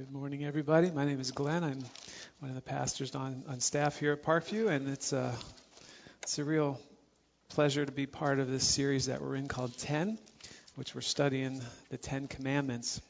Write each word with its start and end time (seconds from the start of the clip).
Good 0.00 0.12
morning, 0.12 0.46
everybody. 0.46 0.90
My 0.90 1.04
name 1.04 1.20
is 1.20 1.30
Glenn. 1.30 1.62
I'm 1.62 1.84
one 2.38 2.48
of 2.48 2.54
the 2.54 2.62
pastors 2.62 3.14
on, 3.14 3.44
on 3.46 3.60
staff 3.60 4.00
here 4.00 4.12
at 4.14 4.22
Parkview, 4.22 4.68
and 4.68 4.88
it's 4.88 5.12
a, 5.12 5.34
it's 6.22 6.38
a 6.38 6.44
real 6.44 6.80
pleasure 7.50 7.84
to 7.84 7.92
be 7.92 8.06
part 8.06 8.38
of 8.38 8.50
this 8.50 8.66
series 8.66 9.06
that 9.06 9.20
we're 9.20 9.34
in 9.34 9.46
called 9.46 9.76
10, 9.76 10.18
which 10.76 10.94
we're 10.94 11.02
studying 11.02 11.60
the 11.90 11.98
Ten 11.98 12.28
Commandments. 12.28 13.02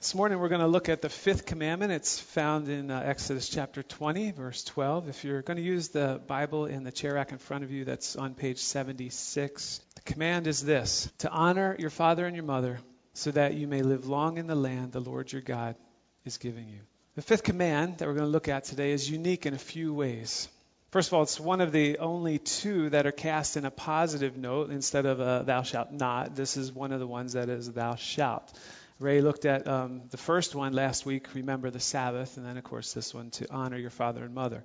This 0.00 0.12
morning 0.16 0.40
we're 0.40 0.48
going 0.48 0.60
to 0.60 0.66
look 0.66 0.88
at 0.88 1.02
the 1.02 1.08
fifth 1.08 1.46
commandment. 1.46 1.92
It's 1.92 2.18
found 2.18 2.68
in 2.68 2.90
uh, 2.90 3.00
Exodus 3.06 3.48
chapter 3.48 3.84
20, 3.84 4.32
verse 4.32 4.64
12. 4.64 5.08
If 5.08 5.22
you're 5.22 5.42
going 5.42 5.58
to 5.58 5.62
use 5.62 5.90
the 5.90 6.20
Bible 6.26 6.66
in 6.66 6.82
the 6.82 6.90
chair 6.90 7.14
rack 7.14 7.30
in 7.30 7.38
front 7.38 7.62
of 7.62 7.70
you, 7.70 7.84
that's 7.84 8.16
on 8.16 8.34
page 8.34 8.58
76. 8.58 9.80
The 9.94 10.00
command 10.00 10.48
is 10.48 10.64
this 10.64 11.08
to 11.18 11.30
honor 11.30 11.76
your 11.78 11.90
father 11.90 12.26
and 12.26 12.34
your 12.34 12.44
mother 12.44 12.80
so 13.12 13.30
that 13.30 13.54
you 13.54 13.68
may 13.68 13.82
live 13.82 14.08
long 14.08 14.38
in 14.38 14.48
the 14.48 14.56
land 14.56 14.90
the 14.90 14.98
Lord 14.98 15.32
your 15.32 15.40
God 15.40 15.76
is 16.24 16.38
giving 16.38 16.68
you. 16.68 16.80
The 17.16 17.22
fifth 17.22 17.44
command 17.44 17.98
that 17.98 18.08
we're 18.08 18.14
going 18.14 18.26
to 18.26 18.32
look 18.32 18.48
at 18.48 18.64
today 18.64 18.92
is 18.92 19.08
unique 19.08 19.46
in 19.46 19.54
a 19.54 19.58
few 19.58 19.94
ways. 19.94 20.48
First 20.90 21.08
of 21.08 21.14
all, 21.14 21.22
it's 21.22 21.40
one 21.40 21.60
of 21.60 21.72
the 21.72 21.98
only 21.98 22.38
two 22.38 22.90
that 22.90 23.06
are 23.06 23.12
cast 23.12 23.56
in 23.56 23.64
a 23.64 23.70
positive 23.70 24.36
note 24.36 24.70
instead 24.70 25.06
of 25.06 25.20
a 25.20 25.42
thou 25.44 25.62
shalt 25.62 25.92
not. 25.92 26.34
This 26.36 26.56
is 26.56 26.72
one 26.72 26.92
of 26.92 27.00
the 27.00 27.06
ones 27.06 27.32
that 27.32 27.48
is 27.48 27.70
thou 27.72 27.96
shalt. 27.96 28.52
Ray 29.00 29.20
looked 29.20 29.44
at 29.44 29.66
um, 29.66 30.02
the 30.10 30.16
first 30.16 30.54
one 30.54 30.72
last 30.72 31.04
week, 31.04 31.34
remember 31.34 31.70
the 31.70 31.80
Sabbath, 31.80 32.36
and 32.36 32.46
then, 32.46 32.56
of 32.56 32.64
course, 32.64 32.92
this 32.92 33.12
one 33.12 33.30
to 33.32 33.52
honor 33.52 33.76
your 33.76 33.90
father 33.90 34.22
and 34.22 34.34
mother. 34.34 34.64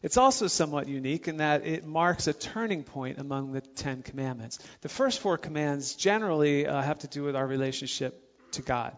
It's 0.00 0.16
also 0.16 0.46
somewhat 0.46 0.86
unique 0.86 1.28
in 1.28 1.38
that 1.38 1.66
it 1.66 1.84
marks 1.84 2.26
a 2.28 2.32
turning 2.32 2.84
point 2.84 3.18
among 3.18 3.52
the 3.52 3.60
Ten 3.60 4.02
Commandments. 4.02 4.58
The 4.82 4.88
first 4.88 5.18
four 5.20 5.38
commands 5.38 5.96
generally 5.96 6.66
uh, 6.66 6.82
have 6.82 7.00
to 7.00 7.08
do 7.08 7.24
with 7.24 7.34
our 7.34 7.46
relationship 7.46 8.20
to 8.52 8.62
God. 8.62 8.96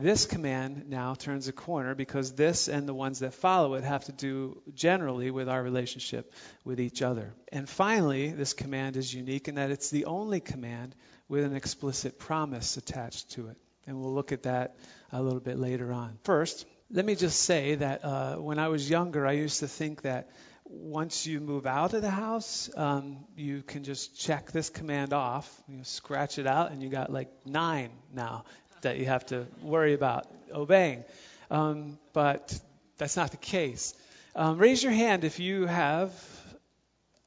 This 0.00 0.26
command 0.26 0.88
now 0.88 1.14
turns 1.14 1.48
a 1.48 1.52
corner 1.52 1.94
because 1.94 2.32
this 2.32 2.68
and 2.68 2.88
the 2.88 2.94
ones 2.94 3.18
that 3.20 3.34
follow 3.34 3.74
it 3.74 3.84
have 3.84 4.04
to 4.04 4.12
do 4.12 4.62
generally 4.74 5.30
with 5.30 5.48
our 5.48 5.62
relationship 5.62 6.32
with 6.64 6.78
each 6.80 7.02
other. 7.02 7.34
And 7.50 7.68
finally, 7.68 8.30
this 8.30 8.52
command 8.52 8.96
is 8.96 9.12
unique 9.12 9.48
in 9.48 9.56
that 9.56 9.70
it's 9.70 9.90
the 9.90 10.04
only 10.04 10.40
command 10.40 10.94
with 11.28 11.44
an 11.44 11.54
explicit 11.54 12.18
promise 12.18 12.76
attached 12.76 13.32
to 13.32 13.48
it. 13.48 13.56
And 13.86 14.00
we'll 14.00 14.14
look 14.14 14.32
at 14.32 14.44
that 14.44 14.76
a 15.12 15.22
little 15.22 15.40
bit 15.40 15.58
later 15.58 15.92
on. 15.92 16.18
First, 16.22 16.66
let 16.90 17.04
me 17.04 17.14
just 17.14 17.40
say 17.40 17.74
that 17.76 18.04
uh, 18.04 18.36
when 18.36 18.58
I 18.58 18.68
was 18.68 18.88
younger, 18.88 19.26
I 19.26 19.32
used 19.32 19.60
to 19.60 19.68
think 19.68 20.02
that 20.02 20.30
once 20.64 21.26
you 21.26 21.40
move 21.40 21.66
out 21.66 21.94
of 21.94 22.02
the 22.02 22.10
house, 22.10 22.68
um, 22.76 23.24
you 23.34 23.62
can 23.62 23.84
just 23.84 24.18
check 24.20 24.52
this 24.52 24.68
command 24.68 25.14
off, 25.14 25.50
you 25.66 25.82
scratch 25.82 26.38
it 26.38 26.46
out, 26.46 26.72
and 26.72 26.82
you 26.82 26.90
got 26.90 27.10
like 27.10 27.30
nine 27.46 27.90
now 28.12 28.44
that 28.82 28.98
you 28.98 29.06
have 29.06 29.26
to 29.26 29.46
worry 29.62 29.94
about 29.94 30.26
obeying. 30.52 31.04
Um, 31.50 31.98
but 32.12 32.58
that's 32.98 33.16
not 33.16 33.30
the 33.30 33.36
case. 33.36 33.94
Um, 34.34 34.58
raise 34.58 34.82
your 34.82 34.92
hand 34.92 35.24
if 35.24 35.40
you 35.40 35.66
have 35.66 36.12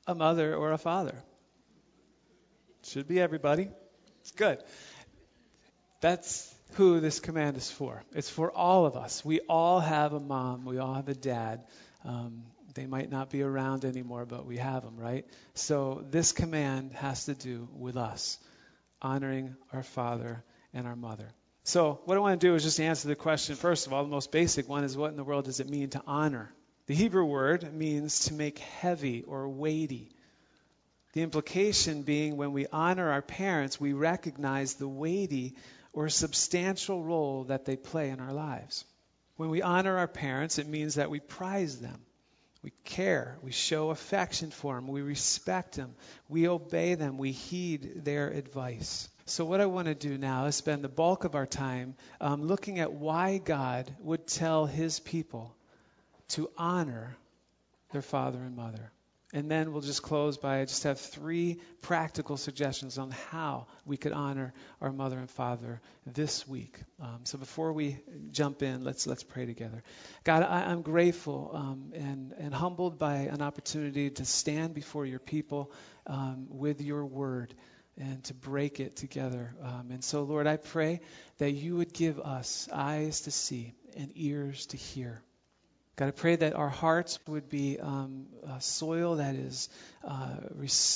a 0.08 0.16
mother 0.16 0.55
or 0.55 0.71
a 0.71 0.77
father. 0.77 1.16
Should 2.83 3.08
be 3.08 3.19
everybody. 3.19 3.69
It's 4.21 4.31
good. 4.31 4.59
That's 6.02 6.53
who 6.73 6.99
this 6.99 7.19
command 7.19 7.58
is 7.58 7.69
for. 7.69 8.03
It's 8.13 8.30
for 8.30 8.52
all 8.52 8.86
of 8.86 8.95
us. 8.95 9.23
We 9.25 9.39
all 9.41 9.80
have 9.80 10.13
a 10.13 10.19
mom, 10.19 10.65
we 10.65 10.77
all 10.77 10.93
have 10.93 11.09
a 11.09 11.15
dad. 11.15 11.63
Um, 12.03 12.43
they 12.73 12.86
might 12.86 13.11
not 13.11 13.30
be 13.30 13.41
around 13.41 13.83
anymore, 13.83 14.25
but 14.25 14.45
we 14.45 14.58
have 14.58 14.83
them, 14.83 14.95
right? 14.97 15.25
So 15.53 16.03
this 16.09 16.31
command 16.31 16.93
has 16.93 17.25
to 17.25 17.33
do 17.33 17.67
with 17.75 17.97
us, 17.97 18.39
honoring 19.02 19.55
our 19.73 19.83
father 19.83 20.43
and 20.73 20.88
our 20.88 20.95
mother. 20.95 21.27
So 21.64 22.02
what 22.06 22.17
I 22.17 22.20
want 22.20 22.42
to 22.42 22.48
do 22.48 22.56
is 22.56 22.64
just 22.64 22.80
answer 22.80 23.08
the 23.08 23.16
question. 23.16 23.56
First 23.56 23.88
of 23.88 23.94
all, 23.94 24.04
the 24.04 24.09
most 24.09 24.31
basic 24.31 24.67
one 24.67 24.84
is 24.84 24.98
what 24.98 25.12
in 25.12 25.17
the 25.17 25.23
world 25.23 25.45
does 25.45 25.59
it 25.59 25.70
mean 25.70 25.90
to 25.92 26.02
honor? 26.08 26.52
The 26.88 26.95
Hebrew 26.95 27.26
word 27.26 27.72
means 27.73 28.26
to 28.26 28.34
make 28.34 28.59
heavy 28.59 29.23
or 29.23 29.48
weighty. 29.48 30.12
The 31.14 31.21
implication 31.21 32.02
being 32.04 32.38
when 32.38 32.54
we 32.54 32.67
honor 32.71 33.11
our 33.11 33.21
parents, 33.21 33.80
we 33.80 33.94
recognize 33.94 34.73
the 34.73 34.88
weighty 34.88 35.55
or 35.94 36.10
substantial 36.10 37.04
role 37.04 37.45
that 37.45 37.66
they 37.66 37.76
play 37.76 38.10
in 38.10 38.20
our 38.20 38.33
lives. 38.33 38.86
When 39.36 39.50
we 39.50 39.61
honor 39.61 39.98
our 39.98 40.08
parents, 40.08 40.58
it 40.58 40.67
means 40.67 40.95
that 40.95 41.10
we 41.10 41.20
prize 41.20 41.80
them. 41.80 42.02
We 42.64 42.71
care. 42.86 43.38
We 43.42 43.52
show 43.52 43.89
affection 43.89 44.52
for 44.52 44.76
them. 44.76 44.88
We 44.88 45.02
respect 45.02 45.76
them. 45.76 45.95
We 46.30 46.48
obey 46.48 46.95
them. 46.95 47.17
We 47.17 47.32
heed 47.32 48.05
their 48.05 48.30
advice. 48.30 49.10
So, 49.31 49.45
what 49.45 49.61
I 49.61 49.65
want 49.65 49.87
to 49.87 49.95
do 49.95 50.17
now 50.17 50.47
is 50.47 50.58
spend 50.58 50.83
the 50.83 50.89
bulk 50.89 51.23
of 51.23 51.36
our 51.36 51.45
time 51.45 51.95
um, 52.19 52.43
looking 52.43 52.80
at 52.80 52.92
why 52.92 53.37
God 53.37 53.89
would 54.02 54.27
tell 54.27 54.65
his 54.65 54.99
people 54.99 55.55
to 56.31 56.49
honor 56.58 57.15
their 57.93 58.02
father 58.02 58.39
and 58.39 58.58
mother. 58.58 58.91
And 59.31 59.49
then 59.49 59.71
we'll 59.71 59.83
just 59.83 60.03
close 60.03 60.37
by 60.37 60.59
I 60.59 60.65
just 60.65 60.83
have 60.83 60.99
three 60.99 61.61
practical 61.81 62.36
suggestions 62.36 62.97
on 62.97 63.11
how 63.11 63.67
we 63.86 63.95
could 63.95 64.11
honor 64.11 64.53
our 64.81 64.91
mother 64.91 65.17
and 65.17 65.30
father 65.30 65.80
this 66.05 66.45
week. 66.45 66.77
Um, 66.99 67.21
so 67.23 67.37
before 67.37 67.71
we 67.71 67.99
jump 68.31 68.61
in, 68.61 68.83
let's 68.83 69.08
let's 69.08 69.23
pray 69.23 69.45
together. 69.45 69.81
God, 70.25 70.43
I, 70.43 70.73
am 70.73 70.81
grateful 70.81 71.52
um, 71.53 71.93
and 71.95 72.33
and 72.37 72.53
humbled 72.53 72.99
by 72.99 73.30
an 73.31 73.41
opportunity 73.41 74.09
to 74.09 74.25
stand 74.25 74.73
before 74.73 75.05
your 75.05 75.20
people 75.20 75.71
um, 76.05 76.47
with 76.49 76.81
your 76.81 77.05
word 77.05 77.55
and 78.02 78.23
to 78.23 78.34
break 78.34 78.80
it 78.80 78.95
together. 78.95 79.54
Um, 79.64 79.89
and 79.92 80.04
so, 80.04 80.23
Lord, 80.23 80.48
I 80.48 80.58
pray 80.58 81.02
that 81.38 81.52
you 81.52 81.78
would 81.78 81.94
give 81.94 82.20
us 82.20 82.67
eyes 82.73 83.22
to 83.22 83.32
see 83.32 83.73
and 83.95 84.12
ears 84.16 84.66
to 84.67 84.78
hear. 84.78 85.22
God, 85.98 86.08
I 86.08 86.12
pray 86.12 86.36
that 86.38 86.56
our 86.56 86.70
hearts 86.70 87.20
would 87.28 87.48
be 87.48 87.80
um, 87.80 88.26
soil 88.60 89.17
that 89.17 89.36
is, 89.36 89.70
uh, 90.04 90.36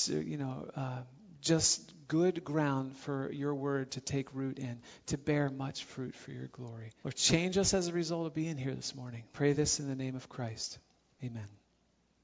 you 0.09 0.37
know, 0.37 0.67
uh, 0.75 1.01
just 1.41 1.93
good 2.07 2.43
ground 2.43 2.97
for 2.97 3.31
your 3.31 3.53
word 3.53 3.91
to 3.91 4.01
take 4.01 4.33
root 4.33 4.57
in, 4.57 4.79
to 5.07 5.17
bear 5.17 5.49
much 5.49 5.83
fruit 5.83 6.15
for 6.15 6.31
your 6.31 6.47
glory. 6.47 6.91
Lord, 7.03 7.15
change 7.15 7.57
us 7.57 7.73
as 7.73 7.87
a 7.87 7.93
result 7.93 8.25
of 8.25 8.33
being 8.33 8.57
here 8.57 8.73
this 8.73 8.95
morning. 8.95 9.23
Pray 9.33 9.53
this 9.53 9.79
in 9.79 9.87
the 9.87 9.95
name 9.95 10.15
of 10.15 10.27
Christ. 10.27 10.79
Amen. 11.23 11.47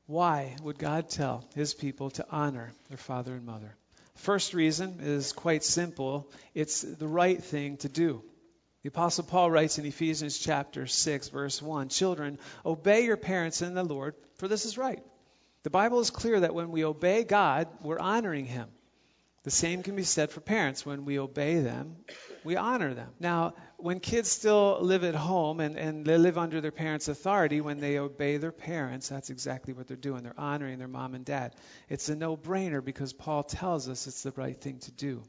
Why 0.08 0.56
would 0.63 0.80
God 0.80 1.09
tell 1.09 1.46
his 1.53 1.74
people 1.74 2.09
to 2.12 2.25
honor 2.31 2.72
their 2.90 2.98
father 2.98 3.36
and 3.36 3.46
mother? 3.46 3.75
First 4.16 4.53
reason 4.53 4.99
is 5.01 5.33
quite 5.33 5.63
simple 5.63 6.29
it's 6.53 6.81
the 6.81 7.07
right 7.07 7.41
thing 7.41 7.77
to 7.77 7.89
do. 7.89 8.23
The 8.83 8.89
Apostle 8.89 9.23
Paul 9.25 9.51
writes 9.51 9.77
in 9.77 9.85
Ephesians 9.85 10.38
chapter 10.39 10.88
6, 10.88 11.29
verse 11.29 11.61
1 11.61 11.89
Children, 11.89 12.39
obey 12.66 13.05
your 13.05 13.17
parents 13.17 13.61
in 13.61 13.75
the 13.75 13.83
Lord, 13.83 14.16
for 14.35 14.47
this 14.47 14.66
is 14.66 14.77
right. 14.77 15.03
The 15.63 15.69
Bible 15.69 16.00
is 16.00 16.09
clear 16.09 16.39
that 16.39 16.55
when 16.55 16.71
we 16.71 16.83
obey 16.83 17.23
God, 17.23 17.67
we're 17.83 18.00
honoring 18.00 18.45
Him. 18.45 18.69
The 19.44 19.52
same 19.52 19.81
can 19.81 19.96
be 19.96 20.03
said 20.03 20.29
for 20.29 20.40
parents. 20.40 20.85
When 20.85 21.03
we 21.03 21.18
obey 21.18 21.62
them, 21.62 21.96
we 22.44 22.57
honor 22.57 22.94
them. 22.94 23.09
Now, 23.19 23.56
when 23.78 24.00
kids 24.00 24.29
still 24.29 24.79
live 24.81 25.03
at 25.03 25.16
home 25.16 25.59
and, 25.59 25.78
and 25.78 26.06
they 26.06 26.18
live 26.18 26.38
under 26.38 26.62
their 26.62 26.72
parents' 26.72 27.07
authority, 27.07 27.59
when 27.59 27.80
they 27.80 27.97
obey 27.97 28.38
their 28.38 28.51
parents, 28.51 29.09
that's 29.09 29.31
exactly 29.31 29.74
what 29.74 29.88
they're 29.88 29.97
doing. 29.97 30.22
They're 30.22 30.40
honoring 30.40 30.78
their 30.78 30.88
mom 30.88 31.16
and 31.16 31.25
dad. 31.25 31.56
It's 31.90 32.09
a 32.09 32.16
no 32.16 32.38
brainer 32.38 32.85
because 32.85 33.13
Paul 33.13 33.44
tells 33.44 33.90
us 33.90 34.06
it's 34.06 34.22
the 34.22 34.31
right 34.31 34.59
thing 34.59 34.78
to 34.80 34.91
do. 34.91 35.24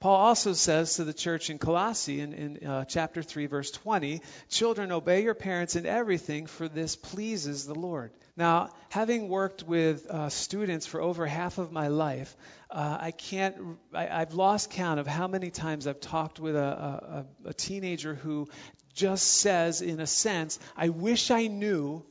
Paul 0.00 0.14
also 0.14 0.52
says 0.52 0.94
to 0.94 1.04
the 1.04 1.12
church 1.12 1.50
in 1.50 1.58
Colossae 1.58 2.20
in, 2.20 2.32
in 2.32 2.66
uh, 2.66 2.84
chapter 2.84 3.20
3, 3.20 3.46
verse 3.46 3.72
20, 3.72 4.22
Children, 4.48 4.92
obey 4.92 5.24
your 5.24 5.34
parents 5.34 5.74
in 5.74 5.86
everything, 5.86 6.46
for 6.46 6.68
this 6.68 6.94
pleases 6.94 7.66
the 7.66 7.74
Lord. 7.74 8.12
Now, 8.36 8.70
having 8.90 9.28
worked 9.28 9.64
with 9.64 10.06
uh, 10.08 10.28
students 10.28 10.86
for 10.86 11.00
over 11.00 11.26
half 11.26 11.58
of 11.58 11.72
my 11.72 11.88
life, 11.88 12.36
uh, 12.70 12.98
I 13.00 13.10
can't, 13.10 13.56
I, 13.92 14.04
have 14.04 14.34
lost 14.34 14.70
count 14.70 15.00
of 15.00 15.08
how 15.08 15.26
many 15.26 15.50
times 15.50 15.88
I've 15.88 16.00
talked 16.00 16.38
with 16.38 16.54
a, 16.54 17.26
a, 17.44 17.48
a 17.48 17.54
teenager 17.54 18.14
who 18.14 18.46
just 18.94 19.26
says, 19.26 19.82
in 19.82 19.98
a 19.98 20.06
sense, 20.06 20.60
I 20.76 20.90
wish 20.90 21.32
I 21.32 21.48
knew 21.48 22.04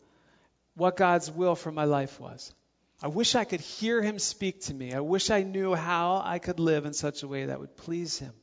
what 0.76 0.98
God's 0.98 1.32
will 1.32 1.56
for 1.56 1.72
my 1.72 1.86
life 1.86 2.20
was. 2.20 2.54
I 3.02 3.08
wish 3.08 3.36
I 3.36 3.44
could 3.44 3.62
hear 3.62 4.02
him 4.02 4.18
speak 4.18 4.62
to 4.64 4.74
me. 4.74 4.94
I 4.94 5.02
wish 5.02 5.30
I 5.30 5.44
knew 5.44 5.76
how 5.76 6.22
I 6.24 6.40
could 6.40 6.60
live 6.60 6.86
in 6.86 6.94
such 6.94 7.22
a 7.24 7.28
way 7.28 7.46
that 7.46 7.60
would 7.60 7.78
please 7.78 8.18
him. 8.18 8.34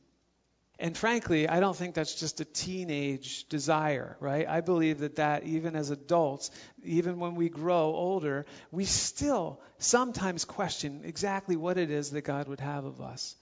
And 0.77 0.97
frankly, 0.97 1.47
I 1.47 1.61
don't 1.61 1.75
think 1.75 1.95
that's 1.95 2.15
just 2.15 2.41
a 2.41 2.45
teenage 2.45 3.47
desire, 3.47 4.17
right? 4.19 4.47
I 4.47 4.59
believe 4.59 4.99
that 4.99 5.17
that 5.17 5.43
even 5.43 5.75
as 5.75 5.89
adults, 5.89 6.51
even 6.83 7.19
when 7.19 7.35
we 7.35 7.47
grow 7.47 7.93
older, 7.95 8.45
we 8.71 8.83
still 8.83 9.61
sometimes 9.77 10.43
question 10.43 11.01
exactly 11.05 11.55
what 11.55 11.77
it 11.77 11.91
is 11.91 12.11
that 12.11 12.23
God 12.23 12.49
would 12.49 12.59
have 12.59 12.83
of 12.83 12.99
us. 12.99 13.35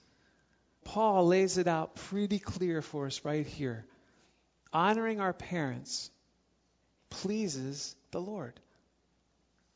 Paul 0.84 1.26
lays 1.26 1.58
it 1.58 1.66
out 1.66 1.96
pretty 1.96 2.38
clear 2.38 2.82
for 2.82 3.06
us 3.06 3.24
right 3.24 3.46
here. 3.46 3.84
Honoring 4.72 5.20
our 5.20 5.32
parents 5.32 6.10
pleases 7.10 7.96
the 8.10 8.20
Lord. 8.20 8.60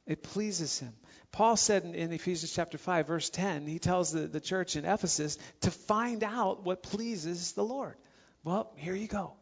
It 0.08 0.22
pleases 0.22 0.78
him. 0.80 0.94
Paul 1.30 1.56
said 1.56 1.84
in, 1.84 1.94
in, 1.94 2.12
Ephesians 2.12 2.52
chapter 2.52 2.78
5, 2.78 3.06
verse 3.06 3.28
10, 3.28 3.66
he 3.66 3.78
tells 3.78 4.10
the, 4.10 4.20
the 4.20 4.40
church 4.40 4.74
in 4.74 4.86
Ephesus 4.86 5.36
to 5.60 5.70
find 5.70 6.24
out 6.24 6.64
what 6.64 6.82
pleases 6.82 7.52
the 7.52 7.64
Lord. 7.64 7.94
Well, 8.42 8.72
here 8.76 8.94
you 8.94 9.06
go. 9.06 9.34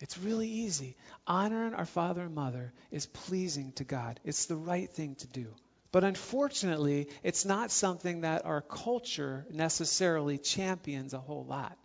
It's 0.00 0.18
really 0.18 0.48
easy. 0.48 0.96
Honoring 1.26 1.72
our 1.72 1.86
father 1.86 2.22
and 2.22 2.34
mother 2.34 2.74
is 2.90 3.06
pleasing 3.06 3.72
to 3.76 3.84
God, 3.84 4.20
it's 4.24 4.44
the 4.44 4.56
right 4.56 4.90
thing 4.90 5.14
to 5.16 5.26
do. 5.26 5.46
But 5.90 6.04
unfortunately, 6.04 7.08
it's 7.22 7.46
not 7.46 7.70
something 7.70 8.22
that 8.22 8.44
our 8.44 8.60
culture 8.60 9.46
necessarily 9.50 10.36
champions 10.36 11.14
a 11.14 11.18
whole 11.18 11.44
lot. 11.44 11.78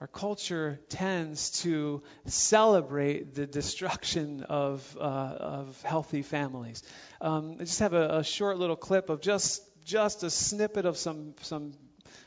Our 0.00 0.08
culture 0.08 0.80
tends 0.88 1.62
to 1.62 2.02
celebrate 2.26 3.34
the 3.34 3.46
destruction 3.46 4.42
of, 4.42 4.96
uh, 5.00 5.02
of 5.04 5.80
healthy 5.82 6.22
families. 6.22 6.82
Um, 7.20 7.58
I 7.60 7.64
just 7.64 7.78
have 7.78 7.94
a, 7.94 8.18
a 8.18 8.24
short 8.24 8.58
little 8.58 8.76
clip 8.76 9.08
of 9.08 9.20
just 9.20 9.62
just 9.84 10.22
a 10.22 10.30
snippet 10.30 10.86
of 10.86 10.96
some 10.96 11.34
some 11.42 11.74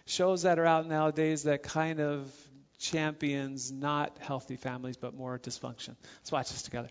shows 0.06 0.44
that 0.44 0.60
are 0.60 0.66
out 0.66 0.88
nowadays 0.88 1.44
that 1.44 1.64
kind 1.64 2.00
of 2.00 2.32
champions 2.78 3.72
not 3.72 4.18
healthy 4.20 4.56
families 4.56 4.96
but 4.96 5.14
more 5.16 5.40
dysfunction. 5.40 5.96
Let's 6.20 6.32
watch 6.32 6.50
this 6.50 6.62
together. 6.62 6.90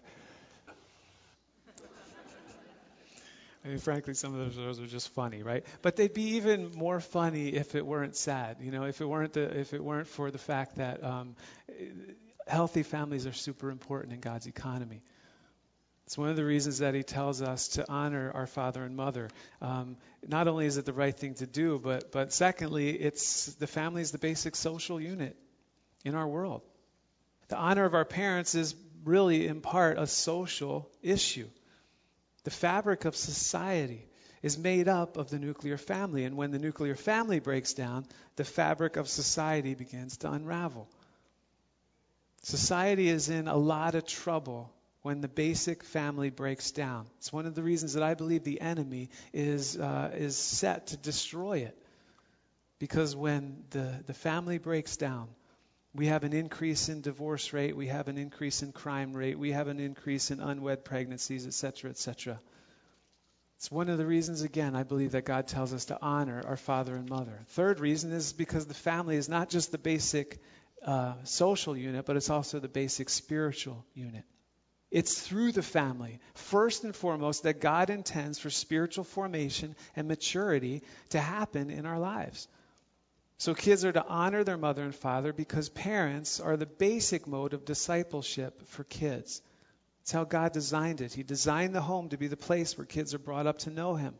I 3.66 3.68
mean, 3.70 3.78
frankly, 3.78 4.14
some 4.14 4.38
of 4.38 4.54
those 4.54 4.78
are 4.78 4.86
just 4.86 5.08
funny, 5.08 5.42
right? 5.42 5.66
But 5.82 5.96
they'd 5.96 6.14
be 6.14 6.36
even 6.36 6.70
more 6.76 7.00
funny 7.00 7.48
if 7.48 7.74
it 7.74 7.84
weren't 7.84 8.14
sad. 8.14 8.58
You 8.60 8.70
know, 8.70 8.84
if 8.84 9.00
it 9.00 9.06
weren't 9.06 9.32
the, 9.32 9.58
if 9.58 9.74
it 9.74 9.82
weren't 9.82 10.06
for 10.06 10.30
the 10.30 10.38
fact 10.38 10.76
that 10.76 11.02
um, 11.02 11.34
healthy 12.46 12.84
families 12.84 13.26
are 13.26 13.32
super 13.32 13.70
important 13.70 14.14
in 14.14 14.20
God's 14.20 14.46
economy. 14.46 15.02
It's 16.04 16.16
one 16.16 16.28
of 16.28 16.36
the 16.36 16.44
reasons 16.44 16.78
that 16.78 16.94
He 16.94 17.02
tells 17.02 17.42
us 17.42 17.66
to 17.70 17.90
honor 17.90 18.30
our 18.32 18.46
father 18.46 18.84
and 18.84 18.94
mother. 18.94 19.30
Um, 19.60 19.96
not 20.24 20.46
only 20.46 20.66
is 20.66 20.76
it 20.76 20.84
the 20.84 20.92
right 20.92 21.16
thing 21.16 21.34
to 21.34 21.46
do, 21.48 21.80
but 21.82 22.12
but 22.12 22.32
secondly, 22.32 22.90
it's 22.90 23.46
the 23.54 23.66
family 23.66 24.00
is 24.00 24.12
the 24.12 24.18
basic 24.18 24.54
social 24.54 25.00
unit 25.00 25.36
in 26.04 26.14
our 26.14 26.28
world. 26.28 26.62
The 27.48 27.56
honor 27.56 27.84
of 27.84 27.94
our 27.94 28.04
parents 28.04 28.54
is 28.54 28.76
really, 29.04 29.48
in 29.48 29.60
part, 29.60 29.98
a 29.98 30.06
social 30.06 30.88
issue. 31.02 31.48
The 32.46 32.52
fabric 32.52 33.06
of 33.06 33.16
society 33.16 34.06
is 34.40 34.56
made 34.56 34.86
up 34.86 35.16
of 35.16 35.30
the 35.30 35.38
nuclear 35.40 35.76
family. 35.76 36.22
And 36.22 36.36
when 36.36 36.52
the 36.52 36.60
nuclear 36.60 36.94
family 36.94 37.40
breaks 37.40 37.74
down, 37.74 38.06
the 38.36 38.44
fabric 38.44 38.94
of 38.96 39.08
society 39.08 39.74
begins 39.74 40.18
to 40.18 40.30
unravel. 40.30 40.88
Society 42.42 43.08
is 43.08 43.30
in 43.30 43.48
a 43.48 43.56
lot 43.56 43.96
of 43.96 44.06
trouble 44.06 44.72
when 45.02 45.22
the 45.22 45.26
basic 45.26 45.82
family 45.82 46.30
breaks 46.30 46.70
down. 46.70 47.08
It's 47.18 47.32
one 47.32 47.46
of 47.46 47.56
the 47.56 47.64
reasons 47.64 47.94
that 47.94 48.04
I 48.04 48.14
believe 48.14 48.44
the 48.44 48.60
enemy 48.60 49.10
is, 49.32 49.76
uh, 49.76 50.12
is 50.14 50.36
set 50.36 50.86
to 50.88 50.96
destroy 50.96 51.58
it. 51.58 51.76
Because 52.78 53.16
when 53.16 53.64
the, 53.70 53.92
the 54.06 54.14
family 54.14 54.58
breaks 54.58 54.96
down, 54.96 55.30
we 55.96 56.06
have 56.06 56.24
an 56.24 56.32
increase 56.32 56.88
in 56.88 57.00
divorce 57.00 57.52
rate, 57.52 57.76
we 57.76 57.86
have 57.86 58.08
an 58.08 58.18
increase 58.18 58.62
in 58.62 58.72
crime 58.72 59.14
rate, 59.14 59.38
we 59.38 59.52
have 59.52 59.68
an 59.68 59.80
increase 59.80 60.30
in 60.30 60.40
unwed 60.40 60.84
pregnancies, 60.84 61.46
etc., 61.46 61.90
etc. 61.90 62.40
It's 63.56 63.70
one 63.70 63.88
of 63.88 63.96
the 63.96 64.06
reasons, 64.06 64.42
again, 64.42 64.76
I 64.76 64.82
believe 64.82 65.12
that 65.12 65.24
God 65.24 65.48
tells 65.48 65.72
us 65.72 65.86
to 65.86 65.98
honor 66.00 66.42
our 66.46 66.58
father 66.58 66.94
and 66.94 67.08
mother. 67.08 67.40
Third 67.48 67.80
reason 67.80 68.12
is 68.12 68.34
because 68.34 68.66
the 68.66 68.74
family 68.74 69.16
is 69.16 69.28
not 69.28 69.48
just 69.48 69.72
the 69.72 69.78
basic 69.78 70.38
uh, 70.84 71.14
social 71.24 71.74
unit, 71.74 72.04
but 72.04 72.16
it's 72.16 72.30
also 72.30 72.60
the 72.60 72.68
basic 72.68 73.08
spiritual 73.08 73.84
unit. 73.94 74.24
It's 74.90 75.20
through 75.20 75.52
the 75.52 75.62
family, 75.62 76.20
first 76.34 76.84
and 76.84 76.94
foremost, 76.94 77.42
that 77.42 77.60
God 77.60 77.90
intends 77.90 78.38
for 78.38 78.50
spiritual 78.50 79.04
formation 79.04 79.74
and 79.96 80.06
maturity 80.06 80.82
to 81.10 81.18
happen 81.18 81.70
in 81.70 81.86
our 81.86 81.98
lives. 81.98 82.46
So 83.38 83.54
kids 83.54 83.84
are 83.84 83.92
to 83.92 84.06
honor 84.06 84.44
their 84.44 84.56
mother 84.56 84.82
and 84.82 84.94
father 84.94 85.32
because 85.32 85.68
parents 85.68 86.40
are 86.40 86.56
the 86.56 86.66
basic 86.66 87.26
mode 87.26 87.52
of 87.52 87.64
discipleship 87.64 88.66
for 88.68 88.84
kids. 88.84 89.42
It's 90.02 90.12
how 90.12 90.24
God 90.24 90.52
designed 90.52 91.00
it. 91.00 91.12
He 91.12 91.22
designed 91.22 91.74
the 91.74 91.80
home 91.80 92.08
to 92.10 92.16
be 92.16 92.28
the 92.28 92.36
place 92.36 92.78
where 92.78 92.86
kids 92.86 93.12
are 93.12 93.18
brought 93.18 93.46
up 93.46 93.58
to 93.60 93.70
know 93.70 93.94
Him, 93.94 94.14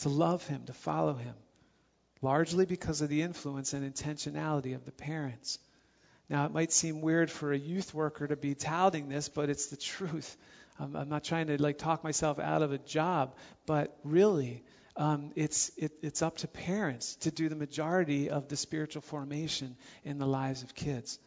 to 0.00 0.08
love 0.08 0.46
Him, 0.46 0.64
to 0.66 0.72
follow 0.72 1.14
Him, 1.14 1.34
largely 2.20 2.66
because 2.66 3.00
of 3.00 3.08
the 3.08 3.22
influence 3.22 3.72
and 3.72 3.90
intentionality 3.90 4.74
of 4.74 4.84
the 4.84 4.92
parents. 4.92 5.58
Now, 6.28 6.44
it 6.44 6.52
might 6.52 6.72
seem 6.72 7.00
weird 7.00 7.30
for 7.30 7.52
a 7.52 7.58
youth 7.58 7.94
worker 7.94 8.26
to 8.26 8.36
be 8.36 8.54
touting 8.54 9.08
this, 9.08 9.28
but 9.28 9.48
it's 9.48 9.66
the 9.66 9.76
truth. 9.76 10.36
I'm, 10.78 10.96
I'm 10.96 11.08
not 11.08 11.24
trying 11.24 11.46
to 11.46 11.62
like 11.62 11.78
talk 11.78 12.04
myself 12.04 12.38
out 12.38 12.62
of 12.62 12.72
a 12.72 12.78
job, 12.78 13.34
but 13.64 13.96
really, 14.04 14.62
um, 14.96 15.32
it's, 15.36 15.70
it, 15.76 15.92
it's 16.02 16.22
up 16.22 16.38
to 16.38 16.48
parents 16.48 17.16
to 17.16 17.30
do 17.30 17.48
the 17.48 17.56
majority 17.56 18.30
of 18.30 18.48
the 18.48 18.56
spiritual 18.56 19.02
formation 19.02 19.76
in 20.04 20.18
the 20.18 20.26
lives 20.26 20.62
of 20.62 20.74
kids. 20.74 21.18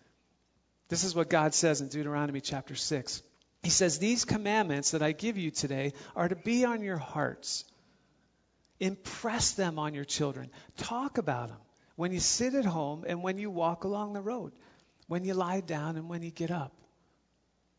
This 0.89 1.03
is 1.03 1.15
what 1.15 1.29
God 1.29 1.53
says 1.53 1.81
in 1.81 1.87
Deuteronomy 1.87 2.41
chapter 2.41 2.75
6. 2.75 3.23
He 3.63 3.71
says, 3.71 3.97
These 3.97 4.25
commandments 4.25 4.91
that 4.91 5.01
I 5.01 5.11
give 5.11 5.37
you 5.37 5.49
today 5.49 5.93
are 6.15 6.27
to 6.27 6.35
be 6.35 6.65
on 6.65 6.83
your 6.83 6.97
hearts. 6.97 7.65
Impress 8.79 9.53
them 9.53 9.79
on 9.79 9.95
your 9.95 10.05
children. 10.05 10.51
Talk 10.77 11.17
about 11.17 11.49
them 11.49 11.57
when 11.95 12.11
you 12.11 12.19
sit 12.19 12.53
at 12.53 12.65
home 12.65 13.03
and 13.07 13.23
when 13.23 13.39
you 13.39 13.49
walk 13.49 13.83
along 13.83 14.13
the 14.13 14.21
road, 14.21 14.51
when 15.07 15.23
you 15.23 15.33
lie 15.33 15.61
down 15.61 15.95
and 15.95 16.09
when 16.09 16.21
you 16.21 16.29
get 16.29 16.51
up. 16.51 16.73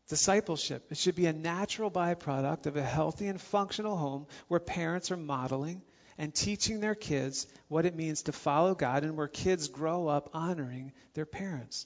Discipleship. 0.07 0.87
It 0.89 0.97
should 0.97 1.15
be 1.15 1.25
a 1.25 1.33
natural 1.33 1.91
byproduct 1.91 2.65
of 2.65 2.77
a 2.77 2.83
healthy 2.83 3.27
and 3.27 3.41
functional 3.41 3.97
home 3.97 4.27
where 4.47 4.59
parents 4.59 5.11
are 5.11 5.17
modeling 5.17 5.81
and 6.17 6.33
teaching 6.33 6.79
their 6.79 6.95
kids 6.95 7.45
what 7.67 7.85
it 7.85 7.95
means 7.95 8.23
to 8.23 8.31
follow 8.31 8.73
God 8.73 9.03
and 9.03 9.17
where 9.17 9.27
kids 9.27 9.67
grow 9.67 10.07
up 10.07 10.29
honoring 10.33 10.93
their 11.13 11.25
parents. 11.25 11.85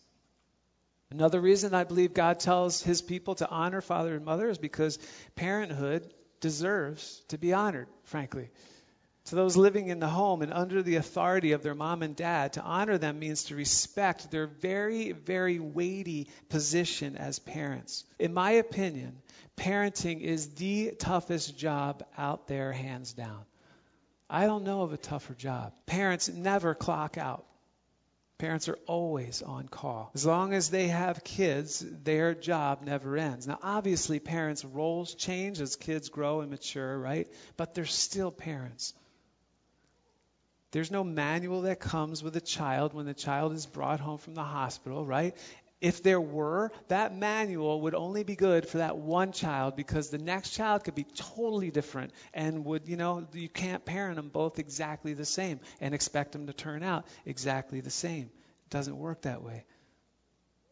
Another 1.09 1.41
reason 1.41 1.73
I 1.73 1.83
believe 1.83 2.13
God 2.13 2.39
tells 2.39 2.81
his 2.81 3.01
people 3.01 3.35
to 3.35 3.49
honor 3.49 3.81
father 3.81 4.15
and 4.15 4.23
mother 4.23 4.49
is 4.49 4.57
because 4.57 4.99
parenthood 5.35 6.13
deserves 6.39 7.21
to 7.29 7.37
be 7.37 7.53
honored, 7.53 7.87
frankly 8.03 8.49
to 9.31 9.37
those 9.37 9.55
living 9.55 9.87
in 9.87 10.01
the 10.01 10.09
home 10.09 10.41
and 10.41 10.51
under 10.51 10.83
the 10.83 10.97
authority 10.97 11.53
of 11.53 11.63
their 11.63 11.73
mom 11.73 12.03
and 12.03 12.17
dad. 12.17 12.51
To 12.53 12.61
honor 12.61 12.97
them 12.97 13.17
means 13.17 13.45
to 13.45 13.55
respect 13.55 14.29
their 14.29 14.45
very, 14.45 15.13
very 15.13 15.57
weighty 15.57 16.27
position 16.49 17.15
as 17.15 17.39
parents. 17.39 18.03
In 18.19 18.33
my 18.33 18.51
opinion, 18.51 19.21
parenting 19.55 20.19
is 20.19 20.55
the 20.55 20.91
toughest 20.99 21.57
job 21.57 22.03
out 22.17 22.49
there, 22.49 22.73
hands 22.73 23.13
down. 23.13 23.45
I 24.29 24.47
don't 24.47 24.65
know 24.65 24.81
of 24.81 24.91
a 24.91 24.97
tougher 24.97 25.33
job. 25.33 25.71
Parents 25.85 26.27
never 26.27 26.75
clock 26.75 27.17
out. 27.17 27.45
Parents 28.37 28.67
are 28.67 28.79
always 28.85 29.41
on 29.41 29.69
call. 29.69 30.11
As 30.13 30.25
long 30.25 30.53
as 30.53 30.69
they 30.69 30.89
have 30.89 31.23
kids, 31.23 31.79
their 32.03 32.35
job 32.35 32.81
never 32.83 33.15
ends. 33.15 33.47
Now, 33.47 33.59
obviously, 33.63 34.19
parents' 34.19 34.65
roles 34.65 35.15
change 35.15 35.61
as 35.61 35.77
kids 35.77 36.09
grow 36.09 36.41
and 36.41 36.51
mature, 36.51 36.99
right? 36.99 37.31
But 37.55 37.75
they're 37.75 37.85
still 37.85 38.31
parents. 38.31 38.93
There's 40.71 40.91
no 40.91 41.03
manual 41.03 41.63
that 41.63 41.79
comes 41.79 42.23
with 42.23 42.35
a 42.37 42.41
child 42.41 42.93
when 42.93 43.05
the 43.05 43.13
child 43.13 43.53
is 43.53 43.65
brought 43.65 43.99
home 43.99 44.17
from 44.17 44.35
the 44.35 44.43
hospital, 44.43 45.05
right? 45.05 45.35
If 45.81 46.03
there 46.03 46.21
were, 46.21 46.71
that 46.87 47.15
manual 47.15 47.81
would 47.81 47.95
only 47.95 48.23
be 48.23 48.35
good 48.35 48.67
for 48.67 48.77
that 48.77 48.97
one 48.97 49.31
child 49.31 49.75
because 49.75 50.09
the 50.09 50.19
next 50.19 50.51
child 50.51 50.83
could 50.83 50.95
be 50.95 51.03
totally 51.03 51.71
different 51.71 52.13
and 52.33 52.63
would, 52.65 52.87
you 52.87 52.97
know, 52.97 53.27
you 53.33 53.49
can't 53.49 53.83
parent 53.83 54.15
them 54.15 54.29
both 54.29 54.59
exactly 54.59 55.13
the 55.13 55.25
same 55.25 55.59
and 55.81 55.93
expect 55.93 56.31
them 56.31 56.47
to 56.47 56.53
turn 56.53 56.83
out 56.83 57.05
exactly 57.25 57.81
the 57.81 57.89
same. 57.89 58.29
It 58.65 58.69
doesn't 58.69 58.95
work 58.95 59.23
that 59.23 59.43
way. 59.43 59.65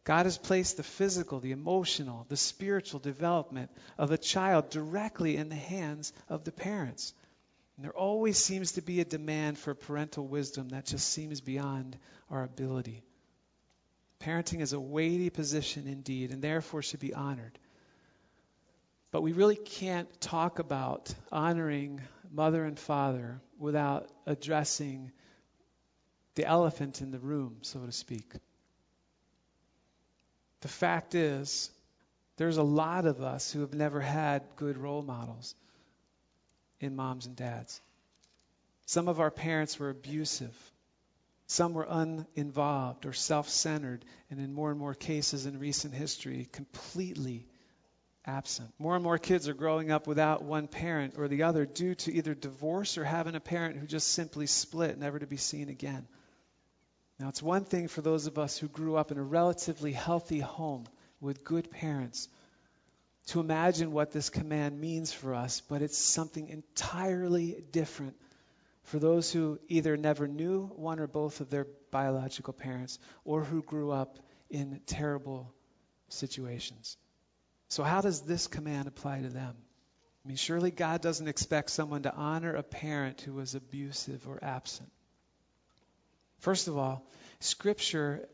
God 0.04 0.26
has 0.26 0.38
placed 0.38 0.76
the 0.76 0.82
physical, 0.82 1.40
the 1.40 1.52
emotional, 1.52 2.24
the 2.28 2.36
spiritual 2.36 3.00
development 3.00 3.70
of 3.98 4.12
a 4.12 4.18
child 4.18 4.70
directly 4.70 5.36
in 5.36 5.48
the 5.48 5.56
hands 5.56 6.12
of 6.28 6.44
the 6.44 6.52
parents. 6.52 7.12
And 7.80 7.86
there 7.86 7.96
always 7.96 8.36
seems 8.36 8.72
to 8.72 8.82
be 8.82 9.00
a 9.00 9.06
demand 9.06 9.56
for 9.56 9.74
parental 9.74 10.26
wisdom 10.26 10.68
that 10.68 10.84
just 10.84 11.08
seems 11.08 11.40
beyond 11.40 11.96
our 12.28 12.42
ability. 12.44 13.02
Parenting 14.20 14.60
is 14.60 14.74
a 14.74 14.78
weighty 14.78 15.30
position 15.30 15.86
indeed, 15.86 16.30
and 16.30 16.42
therefore 16.42 16.82
should 16.82 17.00
be 17.00 17.14
honored. 17.14 17.58
But 19.12 19.22
we 19.22 19.32
really 19.32 19.56
can't 19.56 20.20
talk 20.20 20.58
about 20.58 21.10
honoring 21.32 22.02
mother 22.30 22.66
and 22.66 22.78
father 22.78 23.40
without 23.58 24.10
addressing 24.26 25.10
the 26.34 26.44
elephant 26.44 27.00
in 27.00 27.12
the 27.12 27.18
room, 27.18 27.60
so 27.62 27.86
to 27.86 27.92
speak. 27.92 28.30
The 30.60 30.68
fact 30.68 31.14
is, 31.14 31.70
there's 32.36 32.58
a 32.58 32.62
lot 32.62 33.06
of 33.06 33.22
us 33.22 33.50
who 33.50 33.62
have 33.62 33.72
never 33.72 34.02
had 34.02 34.42
good 34.56 34.76
role 34.76 35.00
models 35.00 35.54
in 36.80 36.96
moms 36.96 37.26
and 37.26 37.36
dads. 37.36 37.80
Some 38.86 39.08
of 39.08 39.20
our 39.20 39.30
parents 39.30 39.78
were 39.78 39.90
abusive. 39.90 40.56
Some 41.46 41.74
were 41.74 41.86
uninvolved 41.88 43.06
or 43.06 43.12
self 43.12 43.48
centered, 43.48 44.04
and 44.30 44.40
in 44.40 44.52
more 44.52 44.70
and 44.70 44.78
more 44.78 44.94
cases 44.94 45.46
in 45.46 45.58
recent 45.58 45.94
history, 45.94 46.48
completely 46.52 47.46
absent. 48.24 48.72
More 48.78 48.94
and 48.94 49.04
more 49.04 49.18
kids 49.18 49.48
are 49.48 49.54
growing 49.54 49.90
up 49.90 50.06
without 50.06 50.42
one 50.42 50.68
parent 50.68 51.14
or 51.16 51.28
the 51.28 51.44
other 51.44 51.66
due 51.66 51.94
to 51.96 52.12
either 52.12 52.34
divorce 52.34 52.98
or 52.98 53.04
having 53.04 53.34
a 53.34 53.40
parent 53.40 53.76
who 53.76 53.86
just 53.86 54.08
simply 54.08 54.46
split, 54.46 54.98
never 54.98 55.18
to 55.18 55.26
be 55.26 55.36
seen 55.36 55.68
again. 55.68 56.06
Now, 57.18 57.28
it's 57.28 57.42
one 57.42 57.64
thing 57.64 57.88
for 57.88 58.00
those 58.00 58.26
of 58.26 58.38
us 58.38 58.56
who 58.56 58.68
grew 58.68 58.96
up 58.96 59.10
in 59.10 59.18
a 59.18 59.22
relatively 59.22 59.92
healthy 59.92 60.40
home 60.40 60.84
with 61.20 61.44
good 61.44 61.70
parents 61.70 62.28
to 63.28 63.40
imagine 63.40 63.92
what 63.92 64.12
this 64.12 64.30
command 64.30 64.80
means 64.80 65.12
for 65.12 65.34
us, 65.34 65.62
but 65.68 65.82
it's 65.82 65.98
something 65.98 66.48
entirely 66.48 67.62
different 67.70 68.16
for 68.84 68.98
those 68.98 69.32
who 69.32 69.58
either 69.68 69.96
never 69.96 70.26
knew 70.26 70.66
one 70.74 70.98
or 70.98 71.06
both 71.06 71.40
of 71.40 71.50
their 71.50 71.66
biological 71.90 72.52
parents 72.52 72.98
or 73.24 73.44
who 73.44 73.62
grew 73.62 73.90
up 73.90 74.18
in 74.48 74.80
terrible 74.86 75.52
situations. 76.08 76.96
So, 77.68 77.84
how 77.84 78.00
does 78.00 78.22
this 78.22 78.48
command 78.48 78.88
apply 78.88 79.22
to 79.22 79.28
them? 79.28 79.54
I 80.24 80.28
mean, 80.28 80.36
surely 80.36 80.70
God 80.70 81.00
doesn't 81.00 81.28
expect 81.28 81.70
someone 81.70 82.02
to 82.02 82.14
honor 82.14 82.54
a 82.54 82.62
parent 82.62 83.20
who 83.20 83.34
was 83.34 83.54
abusive 83.54 84.26
or 84.28 84.38
absent. 84.42 84.90
First 86.40 86.68
of 86.68 86.76
all, 86.76 87.06
Scripture 87.38 88.28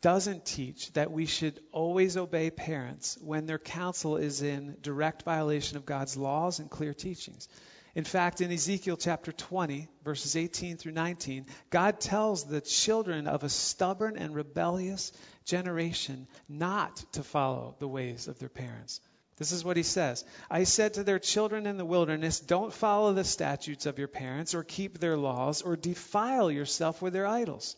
doesn't 0.00 0.46
teach 0.46 0.92
that 0.94 1.12
we 1.12 1.26
should 1.26 1.60
always 1.72 2.16
obey 2.16 2.50
parents 2.50 3.18
when 3.20 3.46
their 3.46 3.58
counsel 3.58 4.16
is 4.16 4.42
in 4.42 4.76
direct 4.80 5.22
violation 5.22 5.76
of 5.76 5.84
God's 5.84 6.16
laws 6.16 6.58
and 6.58 6.70
clear 6.70 6.94
teachings. 6.94 7.48
In 7.94 8.04
fact, 8.04 8.40
in 8.40 8.52
Ezekiel 8.52 8.96
chapter 8.96 9.32
20, 9.32 9.88
verses 10.04 10.36
18 10.36 10.76
through 10.76 10.92
19, 10.92 11.46
God 11.70 12.00
tells 12.00 12.44
the 12.44 12.60
children 12.60 13.26
of 13.26 13.42
a 13.42 13.48
stubborn 13.48 14.16
and 14.16 14.34
rebellious 14.34 15.12
generation 15.44 16.28
not 16.48 16.96
to 17.12 17.22
follow 17.22 17.74
the 17.80 17.88
ways 17.88 18.28
of 18.28 18.38
their 18.38 18.48
parents. 18.48 19.00
This 19.36 19.52
is 19.52 19.64
what 19.64 19.76
he 19.76 19.82
says 19.82 20.24
I 20.50 20.64
said 20.64 20.94
to 20.94 21.02
their 21.02 21.18
children 21.18 21.66
in 21.66 21.78
the 21.78 21.84
wilderness, 21.84 22.40
Don't 22.40 22.72
follow 22.72 23.12
the 23.12 23.24
statutes 23.24 23.86
of 23.86 23.98
your 23.98 24.08
parents, 24.08 24.54
or 24.54 24.62
keep 24.62 24.98
their 24.98 25.16
laws, 25.16 25.62
or 25.62 25.76
defile 25.76 26.50
yourself 26.50 27.02
with 27.02 27.12
their 27.12 27.26
idols. 27.26 27.74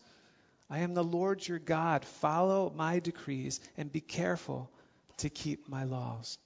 I 0.73 0.79
am 0.79 0.95
the 0.95 1.05
Lord 1.05 1.47
your 1.47 1.59
God. 1.59 2.03
Follow 2.03 2.73
my 2.75 2.99
decrees 2.99 3.61
and 3.77 3.93
be 3.93 4.01
careful 4.01 4.71
to 5.19 5.29
keep 5.29 5.69
my 5.69 5.85
laws. 5.85 6.39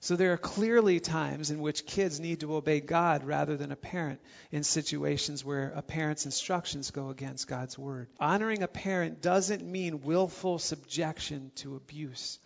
So 0.00 0.14
there 0.14 0.34
are 0.34 0.36
clearly 0.36 1.00
times 1.00 1.50
in 1.50 1.62
which 1.62 1.86
kids 1.86 2.20
need 2.20 2.40
to 2.40 2.54
obey 2.54 2.80
God 2.80 3.24
rather 3.24 3.56
than 3.56 3.72
a 3.72 3.76
parent 3.76 4.20
in 4.50 4.62
situations 4.62 5.42
where 5.42 5.72
a 5.74 5.80
parent's 5.80 6.26
instructions 6.26 6.90
go 6.90 7.08
against 7.08 7.48
God's 7.48 7.78
word. 7.78 8.08
Honoring 8.20 8.62
a 8.62 8.68
parent 8.68 9.22
doesn't 9.22 9.64
mean 9.64 10.02
willful 10.02 10.58
subjection 10.58 11.52
to 11.56 11.76
abuse. 11.76 12.38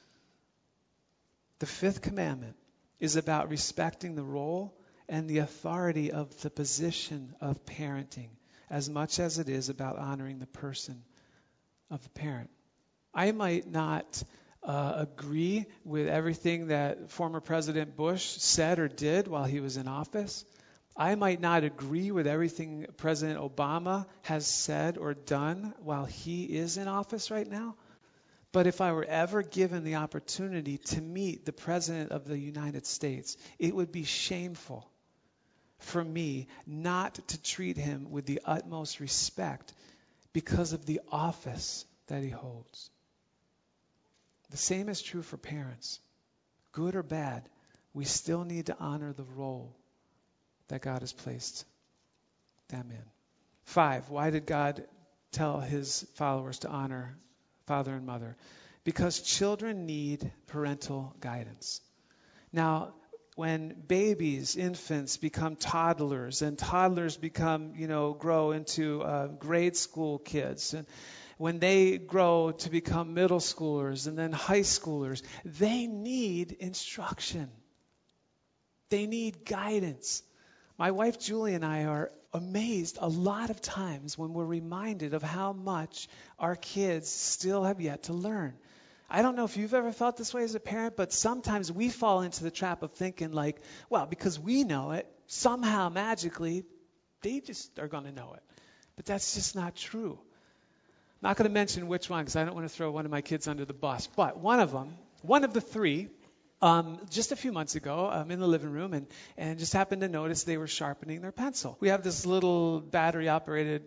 The 1.59 1.67
fifth 1.67 2.03
commandment 2.03 2.55
is 3.01 3.17
about 3.17 3.51
respecting 3.51 4.15
the 4.15 4.23
role 4.23 4.79
and 5.09 5.29
the 5.29 5.39
authority 5.39 6.13
of 6.13 6.41
the 6.43 6.51
position 6.51 7.35
of 7.41 7.67
parenting 7.67 8.29
as 8.71 8.89
much 8.89 9.19
as 9.19 9.39
it 9.39 9.49
is 9.49 9.69
about 9.69 9.99
honoring 9.99 10.39
the 10.39 10.47
person 10.47 11.03
of 11.91 12.03
the 12.03 12.11
parent. 12.11 12.51
I 13.13 13.33
might 13.33 13.71
not 13.71 14.23
uh, 14.63 14.95
agree 14.99 15.67
with 15.85 16.07
everything 16.07 16.69
that 16.69 17.11
former 17.11 17.41
President 17.41 17.97
Bush 17.97 18.25
said 18.25 18.79
or 18.79 18.89
did 18.89 19.27
while 19.27 19.45
he 19.45 19.61
was 19.61 19.77
in 19.77 19.89
office. 19.89 20.45
I 20.97 21.15
might 21.15 21.41
not 21.41 21.65
agree 21.65 22.11
with 22.11 22.27
everything 22.27 22.87
President 22.97 23.41
Obama 23.41 24.07
has 24.23 24.47
said 24.47 24.99
or 24.99 25.15
done 25.15 25.75
while 25.83 26.05
he 26.05 26.45
is 26.45 26.77
in 26.77 26.89
office 26.89 27.31
right 27.31 27.49
now. 27.49 27.75
But 28.53 28.67
if 28.67 28.81
I 28.81 28.93
were 28.93 29.05
ever 29.05 29.43
given 29.43 29.85
the 29.85 29.97
opportunity 29.97 30.79
to 30.79 31.01
meet 31.01 31.47
the 31.47 31.53
President 31.53 32.11
of 32.11 32.27
the 32.27 32.39
United 32.39 32.85
States, 32.85 33.37
it 33.59 33.75
would 33.75 33.93
be 33.93 34.05
shameful 34.05 34.90
for 35.81 36.03
me 36.05 36.49
not 36.67 37.15
to 37.29 37.43
treat 37.43 37.77
him 37.77 38.11
with 38.11 38.27
the 38.27 38.41
utmost 38.45 39.01
respect 39.01 39.73
because 40.33 40.73
of 40.73 40.87
the 40.87 41.01
office 41.11 41.85
that 42.07 42.23
he 42.23 42.31
holds. 42.31 42.91
The 44.51 44.57
same 44.57 44.89
is 44.89 45.03
true 45.03 45.23
for 45.23 45.37
parents. 45.37 46.01
Good 46.73 46.95
or 46.95 47.03
bad, 47.03 47.49
we 47.93 48.05
still 48.05 48.45
need 48.45 48.67
to 48.67 48.77
honor 48.79 49.13
the 49.13 49.25
role 49.25 49.77
that 50.69 50.83
God 50.83 51.01
has 51.01 51.13
placed 51.13 51.65
them 52.69 52.91
in. 52.91 53.05
Five, 53.65 54.09
why 54.09 54.31
did 54.31 54.47
God 54.47 54.85
tell 55.33 55.61
his 55.61 56.07
followers 56.15 56.61
to 56.61 56.69
honor 56.69 57.17
father 57.67 57.95
and 57.95 58.07
mother? 58.07 58.37
Because 58.85 59.21
children 59.21 59.87
need 59.87 60.31
parental 60.47 61.15
guidance. 61.21 61.81
Now, 62.53 62.95
when 63.41 63.75
babies, 63.89 64.55
infants 64.55 65.17
become 65.17 65.57
toddlers, 65.57 66.43
and 66.43 66.59
toddlers 66.59 67.17
become, 67.17 67.73
you 67.75 67.89
know, 67.89 68.13
grow 68.13 68.51
into 68.51 69.01
uh, 69.01 69.29
grade 69.29 69.75
school 69.75 70.19
kids, 70.19 70.75
and 70.75 70.87
when 71.39 71.59
they 71.59 71.97
grow 71.97 72.51
to 72.51 72.69
become 72.69 73.15
middle 73.15 73.41
schoolers 73.41 74.07
and 74.07 74.19
then 74.19 74.31
high 74.31 74.61
schoolers, 74.61 75.23
they 75.47 75.87
need 75.87 76.53
instruction. 76.53 77.49
They 78.91 79.07
need 79.07 79.47
guidance. 79.47 80.23
My 80.77 80.91
wife 80.91 81.19
Julie 81.19 81.55
and 81.55 81.65
I 81.65 81.85
are 81.85 82.13
amazed 82.35 82.99
a 83.01 83.09
lot 83.09 83.49
of 83.49 83.63
times 83.63 84.19
when 84.19 84.35
we're 84.35 84.45
reminded 84.45 85.15
of 85.15 85.23
how 85.23 85.55
much 85.55 86.09
our 86.39 86.57
kids 86.57 87.09
still 87.09 87.65
have 87.65 87.81
yet 87.81 88.03
to 88.03 88.13
learn. 88.13 88.59
I 89.11 89.23
don't 89.23 89.35
know 89.35 89.45
if 89.45 89.57
you've 89.57 89.75
ever 89.75 89.91
felt 89.91 90.17
this 90.17 90.33
way 90.33 90.45
as 90.45 90.55
a 90.55 90.61
parent, 90.61 90.97
but 90.97 91.13
sometimes 91.13 91.73
we 91.73 91.89
fall 91.89 92.23
into 92.23 92.45
the 92.45 92.51
trap 92.51 92.85
of 92.85 92.93
thinking, 92.93 93.33
like, 93.33 93.61
well, 93.89 94.07
because 94.07 94.39
we 94.39 94.63
know 94.63 94.93
it, 94.93 95.07
somehow 95.27 95.89
magically, 95.89 96.65
they 97.23 97.41
just 97.41 97.79
are 97.81 97.89
going 97.89 98.05
to 98.05 98.13
know 98.13 98.35
it. 98.35 98.43
But 98.95 99.07
that's 99.07 99.35
just 99.35 99.57
not 99.57 99.75
true. 99.75 100.13
I'm 101.23 101.29
not 101.29 101.37
going 101.37 101.49
to 101.49 101.53
mention 101.53 101.89
which 101.89 102.09
one 102.09 102.21
because 102.21 102.37
I 102.37 102.45
don't 102.45 102.55
want 102.55 102.69
to 102.69 102.75
throw 102.75 102.91
one 102.93 103.05
of 103.05 103.11
my 103.11 103.21
kids 103.21 103.49
under 103.49 103.65
the 103.65 103.75
bus. 103.75 104.07
But 104.07 104.39
one 104.39 104.61
of 104.61 104.71
them, 104.71 104.95
one 105.23 105.43
of 105.43 105.53
the 105.53 105.61
three, 105.61 106.09
um, 106.63 107.01
just 107.11 107.33
a 107.33 107.37
few 107.37 107.51
months 107.51 107.75
ago, 107.75 108.09
I'm 108.09 108.23
um, 108.23 108.31
in 108.31 108.39
the 108.39 108.47
living 108.47 108.71
room 108.71 108.93
and, 108.93 109.07
and 109.37 109.59
just 109.59 109.73
happened 109.73 110.03
to 110.03 110.09
notice 110.09 110.45
they 110.45 110.57
were 110.57 110.69
sharpening 110.69 111.21
their 111.21 111.33
pencil. 111.33 111.77
We 111.81 111.89
have 111.89 112.03
this 112.03 112.27
little 112.27 112.81
battery 112.81 113.29
operated 113.29 113.83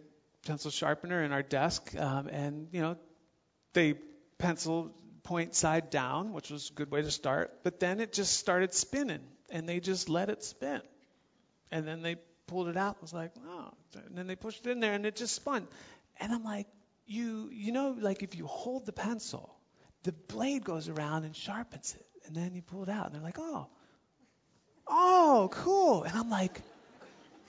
pencil 0.46 0.70
sharpener 0.70 1.24
in 1.24 1.32
our 1.32 1.44
desk, 1.44 1.96
um, 1.98 2.28
and, 2.28 2.68
you 2.72 2.82
know, 2.82 2.98
they 3.74 3.94
pencil 4.38 4.92
point 5.24 5.56
side 5.56 5.90
down, 5.90 6.34
which 6.34 6.50
was 6.50 6.70
a 6.70 6.74
good 6.74 6.92
way 6.92 7.02
to 7.02 7.12
start. 7.12 7.64
But 7.64 7.80
then 7.80 8.00
it 8.00 8.14
just 8.14 8.38
started 8.38 8.74
spinning, 8.74 9.22
and 9.50 9.68
they 9.68 9.80
just 9.80 10.10
let 10.10 10.30
it 10.30 10.44
spin. 10.44 10.82
And 11.72 11.88
then 11.88 12.02
they 12.02 12.18
pulled 12.48 12.68
it 12.68 12.78
out. 12.78 12.98
It 12.98 13.02
was 13.02 13.14
like, 13.14 13.32
oh. 13.48 13.72
And 13.96 14.18
then 14.18 14.28
they 14.28 14.36
pushed 14.36 14.66
it 14.66 14.72
in 14.72 14.80
there, 14.80 14.94
and 14.94 15.06
it 15.06 15.16
just 15.16 15.36
spun. 15.36 15.68
And 16.20 16.32
I'm 16.32 16.44
like, 16.44 16.68
you, 17.06 17.50
you 17.52 17.72
know, 17.72 17.96
like 18.00 18.24
if 18.24 18.36
you 18.36 18.48
hold 18.48 18.86
the 18.86 18.94
pencil, 18.94 19.56
the 20.04 20.12
blade 20.12 20.64
goes 20.64 20.90
around 20.90 21.24
and 21.24 21.36
sharpens 21.36 21.96
it, 21.98 22.06
and 22.26 22.36
then 22.36 22.54
you 22.54 22.62
pull 22.62 22.84
it 22.84 22.90
out, 22.90 23.08
and 23.08 23.16
they're 23.16 23.22
like, 23.22 23.40
oh, 23.40 23.68
oh, 24.88 25.50
cool. 25.52 26.04
And 26.04 26.18
I'm 26.18 26.30
like, 26.30 26.62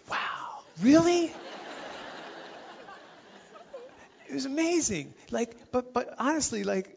wow, 0.09 0.61
really? 0.81 1.33
it 4.29 4.35
was 4.35 4.47
amazing. 4.47 5.15
Like, 5.31 5.73
but 5.73 5.93
but 5.93 6.15
honestly, 6.19 6.65
like 6.65 6.94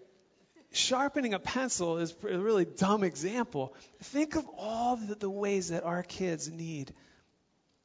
sharpening 0.77 1.33
a 1.33 1.39
pencil 1.39 1.97
is 1.97 2.15
a 2.23 2.37
really 2.37 2.65
dumb 2.65 3.03
example. 3.03 3.73
Think 4.03 4.35
of 4.35 4.45
all 4.57 4.95
the, 4.95 5.29
ways 5.29 5.69
that 5.69 5.83
our 5.83 6.03
kids 6.03 6.49
need 6.49 6.93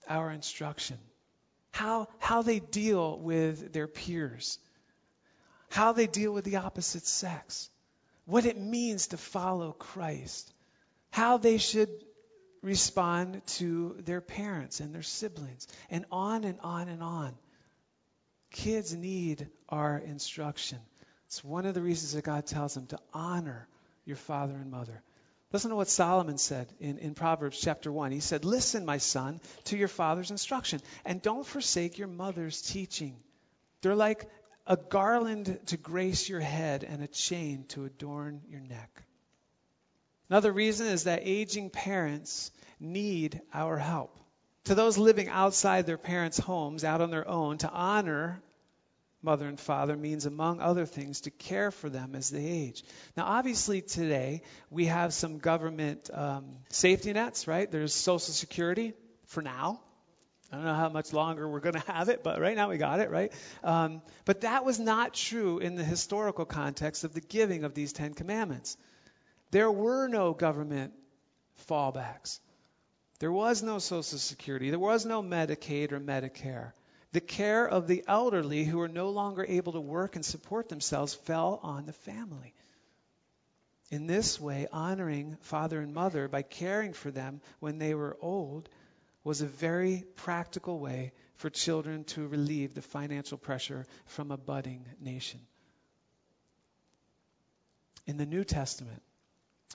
our 0.08 0.30
instruction. 0.30 0.98
How, 1.70 2.08
how 2.18 2.42
they 2.42 2.60
deal 2.60 3.18
with 3.18 3.72
their 3.72 3.88
peers. 3.88 4.58
How 5.70 5.92
they 5.92 6.06
deal 6.06 6.32
with 6.32 6.44
the 6.44 6.56
opposite 6.56 7.06
sex. 7.06 7.70
What 8.26 8.46
it 8.46 8.58
means 8.58 9.08
to 9.08 9.16
follow 9.16 9.72
Christ. 9.72 10.52
How 11.10 11.38
they 11.38 11.58
should 11.58 11.90
respond 12.62 13.42
to 13.46 13.96
their 14.04 14.20
parents 14.20 14.80
and 14.80 14.94
their 14.94 15.02
siblings. 15.02 15.66
And 15.90 16.04
on 16.12 16.44
and 16.44 16.60
on 16.60 16.88
and 16.88 17.02
on. 17.02 17.34
Kids 18.50 18.94
need 18.94 19.48
our 19.68 19.98
instruction. 19.98 20.78
It's 21.32 21.42
one 21.42 21.64
of 21.64 21.72
the 21.72 21.80
reasons 21.80 22.12
that 22.12 22.26
God 22.26 22.44
tells 22.44 22.74
them 22.74 22.84
to 22.88 22.98
honor 23.14 23.66
your 24.04 24.18
father 24.18 24.52
and 24.52 24.70
mother. 24.70 25.02
Listen 25.50 25.70
to 25.70 25.76
what 25.76 25.88
Solomon 25.88 26.36
said 26.36 26.70
in, 26.78 26.98
in 26.98 27.14
Proverbs 27.14 27.58
chapter 27.58 27.90
1. 27.90 28.12
He 28.12 28.20
said, 28.20 28.44
Listen, 28.44 28.84
my 28.84 28.98
son, 28.98 29.40
to 29.64 29.78
your 29.78 29.88
father's 29.88 30.30
instruction, 30.30 30.82
and 31.06 31.22
don't 31.22 31.46
forsake 31.46 31.96
your 31.96 32.08
mother's 32.08 32.60
teaching. 32.60 33.16
They're 33.80 33.94
like 33.94 34.28
a 34.66 34.76
garland 34.76 35.58
to 35.68 35.78
grace 35.78 36.28
your 36.28 36.40
head 36.40 36.84
and 36.84 37.02
a 37.02 37.08
chain 37.08 37.64
to 37.68 37.86
adorn 37.86 38.42
your 38.50 38.60
neck. 38.60 39.02
Another 40.28 40.52
reason 40.52 40.86
is 40.86 41.04
that 41.04 41.22
aging 41.22 41.70
parents 41.70 42.50
need 42.78 43.40
our 43.54 43.78
help. 43.78 44.14
To 44.64 44.74
those 44.74 44.98
living 44.98 45.30
outside 45.30 45.86
their 45.86 45.96
parents' 45.96 46.38
homes, 46.38 46.84
out 46.84 47.00
on 47.00 47.10
their 47.10 47.26
own, 47.26 47.56
to 47.58 47.70
honor 47.70 48.42
mother 49.22 49.46
and 49.46 49.58
father 49.58 49.96
means, 49.96 50.26
among 50.26 50.60
other 50.60 50.84
things, 50.84 51.22
to 51.22 51.30
care 51.30 51.70
for 51.70 51.88
them 51.88 52.14
as 52.14 52.28
they 52.28 52.44
age. 52.44 52.84
Now, 53.16 53.24
obviously, 53.24 53.80
today 53.80 54.42
we 54.70 54.86
have 54.86 55.14
some 55.14 55.38
government 55.38 56.10
um, 56.12 56.56
safety 56.68 57.12
nets, 57.12 57.46
right? 57.46 57.70
There's 57.70 57.94
Social 57.94 58.34
Security 58.34 58.94
for 59.26 59.42
now. 59.42 59.80
I 60.50 60.56
don't 60.56 60.64
know 60.66 60.74
how 60.74 60.90
much 60.90 61.14
longer 61.14 61.48
we're 61.48 61.60
going 61.60 61.80
to 61.80 61.92
have 61.92 62.10
it, 62.10 62.22
but 62.22 62.38
right 62.38 62.54
now 62.54 62.68
we 62.68 62.76
got 62.76 63.00
it, 63.00 63.10
right? 63.10 63.32
Um, 63.64 64.02
but 64.26 64.42
that 64.42 64.66
was 64.66 64.78
not 64.78 65.14
true 65.14 65.58
in 65.58 65.76
the 65.76 65.84
historical 65.84 66.44
context 66.44 67.04
of 67.04 67.14
the 67.14 67.22
giving 67.22 67.64
of 67.64 67.72
these 67.72 67.94
Ten 67.94 68.12
Commandments. 68.12 68.76
There 69.50 69.70
were 69.70 70.08
no 70.08 70.34
government 70.34 70.92
fallbacks. 71.68 72.40
There 73.18 73.32
was 73.32 73.62
no 73.62 73.78
Social 73.78 74.18
Security. 74.18 74.70
There 74.70 74.78
was 74.78 75.06
no 75.06 75.22
Medicaid 75.22 75.92
or 75.92 76.00
Medicare. 76.00 76.72
The 77.12 77.20
care 77.20 77.68
of 77.68 77.86
the 77.86 78.04
elderly 78.08 78.64
who 78.64 78.78
were 78.78 78.88
no 78.88 79.10
longer 79.10 79.44
able 79.46 79.72
to 79.72 79.80
work 79.80 80.16
and 80.16 80.24
support 80.24 80.68
themselves 80.68 81.14
fell 81.14 81.60
on 81.62 81.86
the 81.86 81.92
family. 81.92 82.54
In 83.90 84.06
this 84.06 84.40
way, 84.40 84.66
honoring 84.72 85.36
father 85.42 85.80
and 85.80 85.92
mother 85.92 86.26
by 86.26 86.40
caring 86.40 86.94
for 86.94 87.10
them 87.10 87.42
when 87.60 87.78
they 87.78 87.94
were 87.94 88.16
old 88.22 88.70
was 89.24 89.42
a 89.42 89.46
very 89.46 90.04
practical 90.16 90.78
way 90.78 91.12
for 91.36 91.50
children 91.50 92.04
to 92.04 92.26
relieve 92.26 92.74
the 92.74 92.82
financial 92.82 93.36
pressure 93.36 93.86
from 94.06 94.30
a 94.30 94.38
budding 94.38 94.86
nation. 94.98 95.40
In 98.06 98.16
the 98.16 98.26
New 98.26 98.44
Testament, 98.44 99.02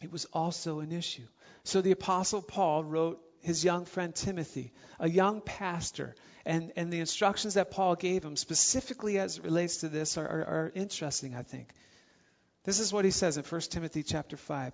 it 0.02 0.12
was 0.12 0.26
also 0.34 0.80
an 0.80 0.92
issue. 0.92 1.28
So 1.64 1.82
the 1.82 1.92
Apostle 1.92 2.42
Paul 2.42 2.84
wrote 2.84 3.22
his 3.48 3.64
young 3.64 3.86
friend 3.86 4.14
Timothy, 4.14 4.74
a 5.00 5.10
young 5.10 5.40
pastor, 5.40 6.16
and, 6.46 6.74
and 6.76 6.92
the 6.92 7.00
instructions 7.00 7.54
that 7.54 7.72
Paul 7.72 7.96
gave 7.96 8.22
him, 8.22 8.36
specifically 8.36 9.18
as 9.20 9.38
it 9.38 9.46
relates 9.46 9.78
to 9.78 9.88
this, 9.88 10.18
are, 10.18 10.28
are, 10.28 10.44
are 10.44 10.72
interesting, 10.76 11.34
I 11.34 11.44
think. 11.44 11.70
This 12.66 12.82
is 12.82 12.92
what 12.92 13.06
he 13.06 13.12
says 13.12 13.38
in 13.38 13.46
1 13.46 13.62
Timothy 13.62 14.04
chapter 14.04 14.36
5. 14.36 14.74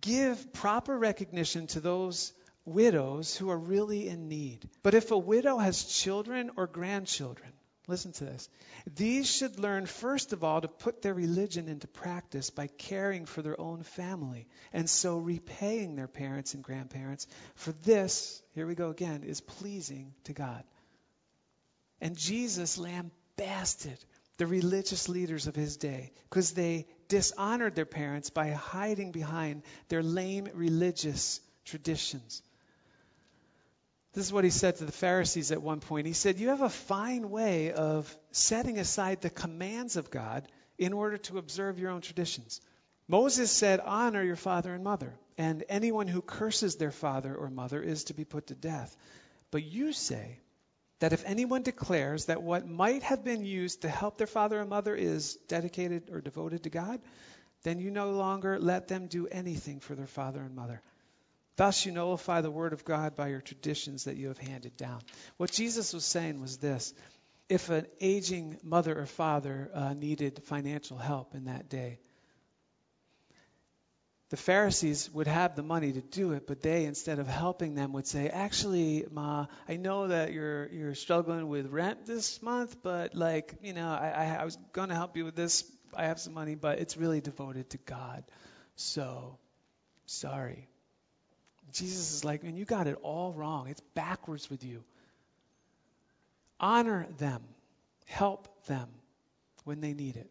Give 0.00 0.52
proper 0.52 0.96
recognition 0.96 1.66
to 1.68 1.80
those 1.80 2.32
widows 2.64 3.36
who 3.36 3.50
are 3.50 3.58
really 3.58 4.08
in 4.08 4.28
need. 4.28 4.68
But 4.84 4.94
if 4.94 5.10
a 5.10 5.18
widow 5.18 5.58
has 5.58 5.82
children 5.82 6.52
or 6.56 6.68
grandchildren, 6.68 7.50
listen 7.88 8.12
to 8.12 8.24
this. 8.24 8.48
These 8.96 9.28
should 9.30 9.58
learn, 9.58 9.86
first 9.86 10.32
of 10.32 10.44
all, 10.44 10.60
to 10.60 10.68
put 10.68 11.02
their 11.02 11.14
religion 11.14 11.68
into 11.68 11.88
practice 11.88 12.50
by 12.50 12.66
caring 12.66 13.24
for 13.26 13.42
their 13.42 13.60
own 13.60 13.82
family 13.82 14.46
and 14.72 14.88
so 14.88 15.16
repaying 15.16 15.96
their 15.96 16.06
parents 16.06 16.54
and 16.54 16.62
grandparents. 16.62 17.26
For 17.56 17.72
this, 17.84 18.42
here 18.54 18.66
we 18.66 18.74
go 18.74 18.90
again, 18.90 19.24
is 19.24 19.40
pleasing 19.40 20.12
to 20.24 20.34
God. 20.34 20.62
And 22.00 22.16
Jesus 22.16 22.78
lambasted 22.78 23.98
the 24.36 24.46
religious 24.46 25.08
leaders 25.08 25.46
of 25.46 25.56
his 25.56 25.76
day 25.76 26.12
because 26.30 26.52
they 26.52 26.86
dishonored 27.08 27.74
their 27.74 27.86
parents 27.86 28.30
by 28.30 28.50
hiding 28.50 29.12
behind 29.12 29.62
their 29.88 30.02
lame 30.02 30.48
religious 30.54 31.40
traditions. 31.64 32.42
This 34.14 34.26
is 34.26 34.32
what 34.32 34.44
he 34.44 34.50
said 34.50 34.76
to 34.76 34.84
the 34.84 34.92
Pharisees 34.92 35.52
at 35.52 35.62
one 35.62 35.80
point. 35.80 36.06
He 36.06 36.12
said, 36.12 36.38
You 36.38 36.48
have 36.48 36.62
a 36.62 36.68
fine 36.68 37.30
way 37.30 37.72
of 37.72 38.14
setting 38.32 38.78
aside 38.78 39.20
the 39.20 39.30
commands 39.30 39.96
of 39.96 40.10
God 40.10 40.48
in 40.78 40.92
order 40.92 41.18
to 41.18 41.38
observe 41.38 41.78
your 41.78 41.90
own 41.90 42.00
traditions. 42.00 42.60
Moses 43.06 43.50
said, 43.50 43.80
Honor 43.80 44.22
your 44.22 44.36
father 44.36 44.74
and 44.74 44.84
mother, 44.84 45.14
and 45.36 45.64
anyone 45.68 46.06
who 46.06 46.22
curses 46.22 46.76
their 46.76 46.90
father 46.90 47.34
or 47.34 47.50
mother 47.50 47.82
is 47.82 48.04
to 48.04 48.14
be 48.14 48.24
put 48.24 48.48
to 48.48 48.54
death. 48.54 48.96
But 49.50 49.64
you 49.64 49.92
say 49.92 50.38
that 51.00 51.12
if 51.12 51.24
anyone 51.24 51.62
declares 51.62 52.26
that 52.26 52.42
what 52.42 52.66
might 52.66 53.02
have 53.02 53.24
been 53.24 53.44
used 53.44 53.82
to 53.82 53.88
help 53.88 54.18
their 54.18 54.26
father 54.26 54.60
or 54.60 54.64
mother 54.64 54.94
is 54.94 55.36
dedicated 55.48 56.10
or 56.10 56.20
devoted 56.20 56.64
to 56.64 56.70
God, 56.70 57.00
then 57.62 57.78
you 57.78 57.90
no 57.90 58.10
longer 58.10 58.58
let 58.58 58.88
them 58.88 59.06
do 59.06 59.26
anything 59.26 59.80
for 59.80 59.94
their 59.94 60.06
father 60.06 60.40
and 60.40 60.54
mother. 60.54 60.82
Thus, 61.58 61.84
you 61.84 61.90
nullify 61.90 62.40
the 62.40 62.52
word 62.52 62.72
of 62.72 62.84
God 62.84 63.16
by 63.16 63.30
your 63.30 63.40
traditions 63.40 64.04
that 64.04 64.16
you 64.16 64.28
have 64.28 64.38
handed 64.38 64.76
down. 64.76 65.00
What 65.38 65.50
Jesus 65.50 65.92
was 65.92 66.04
saying 66.04 66.40
was 66.40 66.58
this 66.58 66.94
if 67.48 67.68
an 67.68 67.86
aging 68.00 68.58
mother 68.62 68.96
or 68.96 69.06
father 69.06 69.68
uh, 69.74 69.92
needed 69.92 70.40
financial 70.44 70.98
help 70.98 71.34
in 71.34 71.46
that 71.46 71.68
day, 71.68 71.98
the 74.30 74.36
Pharisees 74.36 75.10
would 75.12 75.26
have 75.26 75.56
the 75.56 75.64
money 75.64 75.90
to 75.90 76.00
do 76.00 76.30
it, 76.30 76.46
but 76.46 76.62
they, 76.62 76.84
instead 76.84 77.18
of 77.18 77.26
helping 77.26 77.74
them, 77.74 77.92
would 77.92 78.06
say, 78.06 78.28
"Actually, 78.28 79.04
Ma, 79.10 79.46
I 79.68 79.78
know 79.78 80.06
that 80.06 80.32
you're 80.32 80.68
you're 80.68 80.94
struggling 80.94 81.48
with 81.48 81.66
rent 81.66 82.06
this 82.06 82.40
month, 82.40 82.76
but 82.84 83.16
like, 83.16 83.54
you 83.64 83.72
know, 83.72 83.88
I, 83.88 84.36
I 84.40 84.44
was 84.44 84.56
going 84.72 84.90
to 84.90 84.94
help 84.94 85.16
you 85.16 85.24
with 85.24 85.34
this. 85.34 85.64
I 85.92 86.04
have 86.04 86.20
some 86.20 86.34
money, 86.34 86.54
but 86.54 86.78
it's 86.78 86.96
really 86.96 87.20
devoted 87.20 87.70
to 87.70 87.78
God. 87.78 88.22
So, 88.76 89.38
sorry." 90.06 90.68
Jesus 91.72 92.12
is 92.12 92.24
like, 92.24 92.42
man, 92.42 92.56
you 92.56 92.64
got 92.64 92.86
it 92.86 92.98
all 93.02 93.32
wrong. 93.32 93.68
It's 93.68 93.80
backwards 93.94 94.48
with 94.50 94.64
you. 94.64 94.82
Honor 96.60 97.06
them, 97.18 97.42
help 98.06 98.48
them 98.66 98.88
when 99.64 99.80
they 99.80 99.92
need 99.92 100.16
it. 100.16 100.30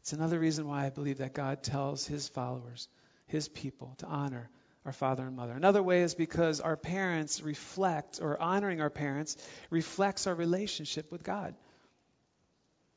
It's 0.00 0.12
another 0.12 0.38
reason 0.38 0.68
why 0.68 0.84
I 0.84 0.90
believe 0.90 1.18
that 1.18 1.32
God 1.32 1.62
tells 1.62 2.06
his 2.06 2.28
followers, 2.28 2.88
his 3.26 3.48
people, 3.48 3.94
to 3.98 4.06
honor 4.06 4.50
our 4.84 4.92
father 4.92 5.26
and 5.26 5.34
mother. 5.34 5.54
Another 5.54 5.82
way 5.82 6.02
is 6.02 6.14
because 6.14 6.60
our 6.60 6.76
parents 6.76 7.40
reflect, 7.40 8.20
or 8.20 8.38
honoring 8.38 8.82
our 8.82 8.90
parents 8.90 9.36
reflects 9.70 10.26
our 10.26 10.34
relationship 10.34 11.10
with 11.10 11.22
God. 11.22 11.54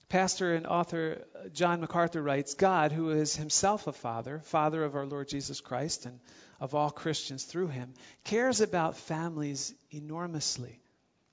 Pastor 0.10 0.56
and 0.56 0.66
author 0.66 1.26
John 1.52 1.82
MacArthur 1.82 2.22
writes 2.22 2.54
God, 2.54 2.94
who 2.94 3.12
is 3.12 3.36
himself 3.36 3.88
a 3.88 3.92
father, 3.92 4.40
father 4.40 4.84
of 4.84 4.96
our 4.96 5.06
Lord 5.06 5.28
Jesus 5.28 5.60
Christ 5.60 6.06
and 6.06 6.20
of 6.62 6.74
all 6.74 6.90
Christians 6.90 7.44
through 7.44 7.68
him, 7.68 7.94
cares 8.24 8.62
about 8.62 8.96
families 8.96 9.74
enormously. 9.92 10.80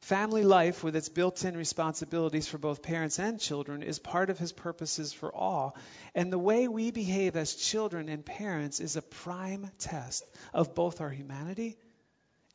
Family 0.00 0.42
life, 0.42 0.84
with 0.84 0.96
its 0.96 1.08
built 1.08 1.46
in 1.46 1.56
responsibilities 1.56 2.46
for 2.46 2.58
both 2.58 2.82
parents 2.82 3.18
and 3.18 3.40
children, 3.40 3.82
is 3.82 3.98
part 3.98 4.28
of 4.28 4.38
his 4.38 4.52
purposes 4.52 5.14
for 5.14 5.34
all. 5.34 5.76
And 6.14 6.30
the 6.30 6.38
way 6.38 6.68
we 6.68 6.90
behave 6.90 7.36
as 7.36 7.54
children 7.54 8.10
and 8.10 8.26
parents 8.26 8.80
is 8.80 8.96
a 8.96 9.02
prime 9.02 9.70
test 9.78 10.24
of 10.52 10.74
both 10.74 11.00
our 11.00 11.08
humanity 11.08 11.78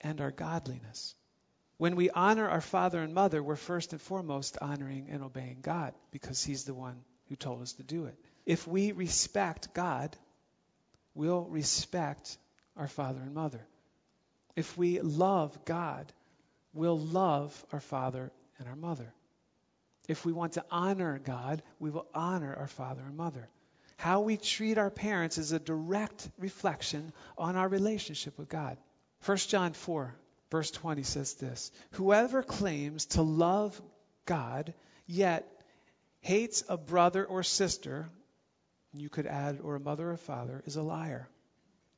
and 0.01 0.21
our 0.21 0.31
godliness. 0.31 1.15
When 1.79 1.95
we 1.95 2.09
honor 2.09 2.45
our 2.45 2.59
father 2.59 3.01
and 3.01 3.13
mother, 3.13 3.41
we're 3.41 3.55
first 3.55 3.93
and 3.93 4.01
foremost 4.01 4.57
honoring 4.61 5.07
and 5.09 5.23
obeying 5.23 5.59
God 5.61 5.93
because 6.11 6.43
He's 6.43 6.65
the 6.65 6.73
one 6.73 6.97
who 7.29 7.37
told 7.37 7.61
us 7.61 7.71
to 7.73 7.83
do 7.83 8.03
it. 8.03 8.15
If 8.45 8.67
we 8.67 8.91
respect 8.91 9.73
God, 9.73 10.17
we'll 11.15 11.45
respect 11.45 12.37
our 12.75 12.89
father 12.89 13.21
and 13.21 13.33
mother. 13.33 13.65
If 14.57 14.77
we 14.77 14.99
love 14.99 15.57
God, 15.63 16.11
we'll 16.73 16.99
love 16.99 17.65
our 17.71 17.79
father 17.79 18.29
and 18.57 18.67
our 18.67 18.75
mother. 18.75 19.13
If 20.09 20.25
we 20.25 20.33
want 20.33 20.53
to 20.53 20.65
honor 20.69 21.17
God, 21.17 21.63
we 21.79 21.91
will 21.91 22.07
honor 22.13 22.53
our 22.53 22.67
father 22.67 23.03
and 23.07 23.15
mother. 23.15 23.47
How 23.95 24.19
we 24.19 24.35
treat 24.35 24.77
our 24.77 24.91
parents 24.91 25.37
is 25.37 25.53
a 25.53 25.59
direct 25.59 26.29
reflection 26.37 27.13
on 27.37 27.55
our 27.55 27.69
relationship 27.69 28.37
with 28.37 28.49
God. 28.49 28.77
1 29.23 29.37
John 29.37 29.71
4 29.71 30.13
Verse 30.51 30.71
20 30.71 31.03
says 31.03 31.33
this 31.35 31.71
Whoever 31.91 32.43
claims 32.43 33.05
to 33.07 33.21
love 33.21 33.79
God, 34.25 34.73
yet 35.05 35.47
hates 36.21 36.63
a 36.67 36.77
brother 36.77 37.25
or 37.25 37.43
sister, 37.43 38.09
you 38.93 39.09
could 39.09 39.27
add, 39.27 39.59
or 39.61 39.75
a 39.75 39.79
mother 39.79 40.11
or 40.11 40.17
father, 40.17 40.63
is 40.65 40.75
a 40.75 40.81
liar. 40.81 41.29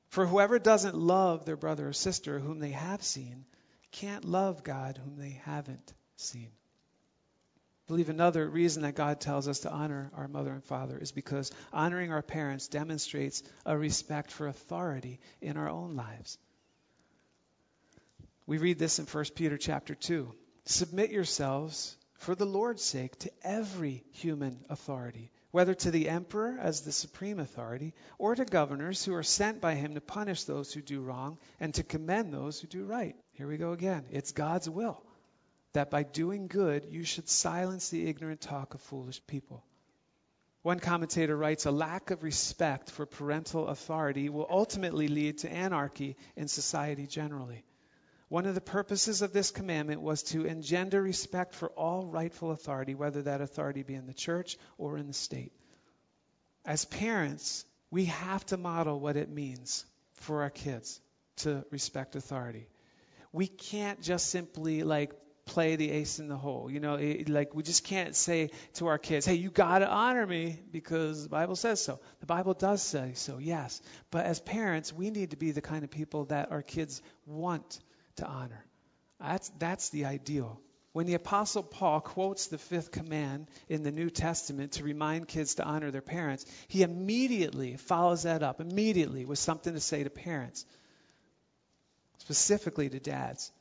For 0.09 0.25
whoever 0.25 0.59
doesn't 0.59 0.95
love 0.95 1.45
their 1.45 1.55
brother 1.55 1.87
or 1.87 1.93
sister 1.93 2.39
whom 2.39 2.59
they 2.59 2.71
have 2.71 3.01
seen 3.01 3.45
can't 3.91 4.25
love 4.25 4.63
God 4.63 4.97
whom 4.97 5.17
they 5.17 5.41
haven't 5.45 5.93
seen. 6.17 6.49
I 6.49 7.87
believe 7.87 8.09
another 8.09 8.47
reason 8.47 8.83
that 8.83 8.95
God 8.95 9.19
tells 9.19 9.47
us 9.47 9.61
to 9.61 9.71
honor 9.71 10.11
our 10.15 10.27
mother 10.27 10.51
and 10.51 10.63
father 10.63 10.97
is 10.97 11.11
because 11.11 11.51
honoring 11.73 12.11
our 12.11 12.21
parents 12.21 12.67
demonstrates 12.67 13.43
a 13.65 13.77
respect 13.77 14.31
for 14.31 14.47
authority 14.47 15.19
in 15.41 15.57
our 15.57 15.69
own 15.69 15.95
lives. 15.95 16.37
We 18.51 18.57
read 18.57 18.79
this 18.79 18.99
in 18.99 19.05
1 19.05 19.25
Peter 19.33 19.57
chapter 19.57 19.95
2. 19.95 20.29
Submit 20.65 21.09
yourselves 21.09 21.95
for 22.15 22.35
the 22.35 22.45
Lord's 22.45 22.83
sake 22.83 23.17
to 23.19 23.31
every 23.43 24.03
human 24.11 24.65
authority, 24.69 25.31
whether 25.51 25.73
to 25.73 25.89
the 25.89 26.09
emperor 26.09 26.59
as 26.59 26.81
the 26.81 26.91
supreme 26.91 27.39
authority, 27.39 27.93
or 28.17 28.35
to 28.35 28.43
governors 28.43 29.05
who 29.05 29.13
are 29.13 29.23
sent 29.23 29.61
by 29.61 29.75
him 29.75 29.93
to 29.93 30.01
punish 30.01 30.43
those 30.43 30.73
who 30.73 30.81
do 30.81 30.99
wrong 30.99 31.37
and 31.61 31.73
to 31.75 31.83
commend 31.83 32.33
those 32.33 32.59
who 32.59 32.67
do 32.67 32.83
right. 32.83 33.15
Here 33.35 33.47
we 33.47 33.55
go 33.55 33.71
again. 33.71 34.03
It's 34.11 34.33
God's 34.33 34.69
will 34.69 35.01
that 35.71 35.89
by 35.89 36.03
doing 36.03 36.47
good 36.47 36.87
you 36.91 37.05
should 37.05 37.29
silence 37.29 37.87
the 37.87 38.05
ignorant 38.05 38.41
talk 38.41 38.73
of 38.73 38.81
foolish 38.81 39.25
people. 39.27 39.63
One 40.61 40.81
commentator 40.81 41.37
writes 41.37 41.65
a 41.65 41.71
lack 41.71 42.11
of 42.11 42.21
respect 42.21 42.91
for 42.91 43.05
parental 43.05 43.69
authority 43.69 44.27
will 44.27 44.47
ultimately 44.49 45.07
lead 45.07 45.37
to 45.37 45.49
anarchy 45.49 46.17
in 46.35 46.49
society 46.49 47.07
generally. 47.07 47.63
One 48.31 48.45
of 48.45 48.55
the 48.55 48.61
purposes 48.61 49.21
of 49.21 49.33
this 49.33 49.51
commandment 49.51 50.01
was 50.01 50.23
to 50.31 50.45
engender 50.45 51.01
respect 51.01 51.53
for 51.53 51.67
all 51.71 52.05
rightful 52.05 52.51
authority, 52.51 52.95
whether 52.95 53.23
that 53.23 53.41
authority 53.41 53.83
be 53.83 53.93
in 53.93 54.07
the 54.07 54.13
church 54.13 54.57
or 54.77 54.97
in 54.97 55.07
the 55.07 55.13
state. 55.13 55.51
As 56.63 56.85
parents, 56.85 57.65
we 57.89 58.05
have 58.05 58.45
to 58.45 58.55
model 58.55 59.01
what 59.01 59.17
it 59.17 59.29
means 59.29 59.85
for 60.13 60.43
our 60.43 60.49
kids 60.49 61.01
to 61.39 61.65
respect 61.71 62.15
authority. 62.15 62.69
We 63.33 63.47
can't 63.47 64.01
just 64.01 64.29
simply 64.29 64.83
like 64.83 65.11
play 65.43 65.75
the 65.75 65.91
ace 65.91 66.19
in 66.19 66.29
the 66.29 66.37
hole. 66.37 66.71
You 66.71 66.79
know, 66.79 66.95
it, 66.95 67.27
like 67.27 67.53
we 67.53 67.63
just 67.63 67.83
can't 67.83 68.15
say 68.15 68.51
to 68.75 68.87
our 68.87 68.97
kids, 68.97 69.25
"Hey, 69.25 69.33
you 69.33 69.49
got 69.49 69.79
to 69.79 69.89
honor 69.89 70.25
me 70.25 70.57
because 70.71 71.23
the 71.23 71.29
Bible 71.29 71.57
says 71.57 71.81
so." 71.81 71.99
The 72.21 72.27
Bible 72.27 72.53
does 72.53 72.81
say 72.81 73.11
so, 73.13 73.39
yes. 73.39 73.81
But 74.09 74.25
as 74.25 74.39
parents, 74.39 74.93
we 74.93 75.09
need 75.09 75.31
to 75.31 75.37
be 75.37 75.51
the 75.51 75.59
kind 75.59 75.83
of 75.83 75.91
people 75.91 76.25
that 76.25 76.53
our 76.53 76.61
kids 76.61 77.01
want 77.25 77.81
to 78.17 78.25
honor. 78.25 78.65
That's 79.19 79.49
that's 79.59 79.89
the 79.89 80.05
ideal. 80.05 80.59
When 80.93 81.05
the 81.05 81.13
apostle 81.13 81.63
Paul 81.63 82.01
quotes 82.01 82.47
the 82.47 82.57
fifth 82.57 82.91
command 82.91 83.47
in 83.69 83.83
the 83.83 83.91
New 83.91 84.09
Testament 84.09 84.73
to 84.73 84.83
remind 84.83 85.27
kids 85.27 85.55
to 85.55 85.63
honor 85.63 85.89
their 85.89 86.01
parents, 86.01 86.45
he 86.67 86.81
immediately 86.81 87.77
follows 87.77 88.23
that 88.23 88.43
up 88.43 88.59
immediately 88.59 89.23
with 89.23 89.39
something 89.39 89.73
to 89.73 89.79
say 89.79 90.03
to 90.03 90.09
parents, 90.09 90.65
specifically 92.17 92.89
to 92.89 92.99
dads 92.99 93.51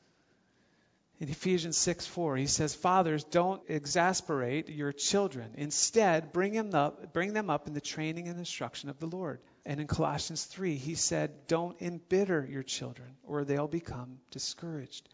in 1.20 1.28
Ephesians 1.28 1.76
6 1.76 2.06
4, 2.06 2.36
he 2.38 2.46
says, 2.46 2.74
Fathers, 2.74 3.24
don't 3.24 3.62
exasperate 3.68 4.70
your 4.70 4.92
children. 4.92 5.52
Instead, 5.56 6.32
bring 6.32 6.54
them, 6.54 6.74
up, 6.74 7.12
bring 7.12 7.34
them 7.34 7.50
up 7.50 7.68
in 7.68 7.74
the 7.74 7.80
training 7.80 8.28
and 8.28 8.38
instruction 8.38 8.88
of 8.88 8.98
the 8.98 9.06
Lord. 9.06 9.38
And 9.64 9.81
in 9.81 9.87
Colossians 9.87 10.44
3, 10.44 10.77
he 10.77 10.94
said, 10.94 11.46
Don't 11.46 11.81
embitter 11.83 12.46
your 12.49 12.62
children, 12.62 13.16
or 13.23 13.44
they'll 13.44 13.68
become 13.68 14.18
discouraged. 14.31 15.09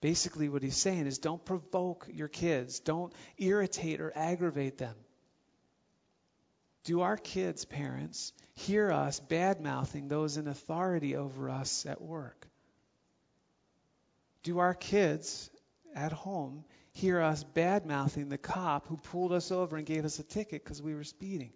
Basically, 0.00 0.48
what 0.48 0.62
he's 0.62 0.76
saying 0.76 1.06
is 1.06 1.18
don't 1.18 1.44
provoke 1.44 2.08
your 2.12 2.28
kids, 2.28 2.80
don't 2.80 3.12
irritate 3.38 4.00
or 4.00 4.12
aggravate 4.14 4.78
them. 4.78 4.96
Do 6.84 7.02
our 7.02 7.16
kids, 7.16 7.64
parents, 7.64 8.32
hear 8.54 8.90
us 8.90 9.20
bad 9.20 9.60
mouthing 9.60 10.08
those 10.08 10.36
in 10.36 10.48
authority 10.48 11.14
over 11.14 11.48
us 11.48 11.86
at 11.86 12.02
work? 12.02 12.48
Do 14.42 14.58
our 14.58 14.74
kids 14.74 15.48
at 15.94 16.10
home 16.10 16.64
hear 16.90 17.20
us 17.20 17.44
bad 17.44 17.86
mouthing 17.86 18.28
the 18.28 18.38
cop 18.38 18.88
who 18.88 18.96
pulled 18.96 19.32
us 19.32 19.52
over 19.52 19.76
and 19.76 19.86
gave 19.86 20.04
us 20.04 20.18
a 20.18 20.24
ticket 20.24 20.64
because 20.64 20.82
we 20.82 20.94
were 20.94 21.04
speeding? 21.04 21.52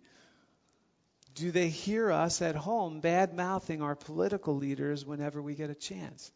Do 1.37 1.51
they 1.51 1.69
hear 1.69 2.11
us 2.11 2.41
at 2.41 2.57
home 2.57 3.01
bad 3.01 3.35
mouthing 3.35 3.83
our 3.83 3.95
political 3.95 4.57
leaders 4.57 5.05
whenever 5.05 5.43
we 5.43 5.55
get 5.55 5.69
a 5.69 5.75
chance? 5.75 6.33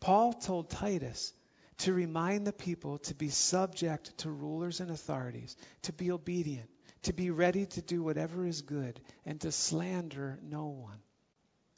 Paul 0.00 0.34
told 0.34 0.68
Titus 0.68 1.32
to 1.78 1.94
remind 1.94 2.46
the 2.46 2.52
people 2.52 2.98
to 2.98 3.14
be 3.14 3.30
subject 3.30 4.18
to 4.18 4.30
rulers 4.30 4.80
and 4.80 4.90
authorities, 4.90 5.56
to 5.82 5.94
be 5.94 6.10
obedient, 6.10 6.68
to 7.04 7.14
be 7.14 7.30
ready 7.30 7.64
to 7.64 7.80
do 7.80 8.02
whatever 8.02 8.44
is 8.44 8.60
good, 8.60 9.00
and 9.24 9.40
to 9.40 9.50
slander 9.50 10.38
no 10.42 10.66
one. 10.66 10.98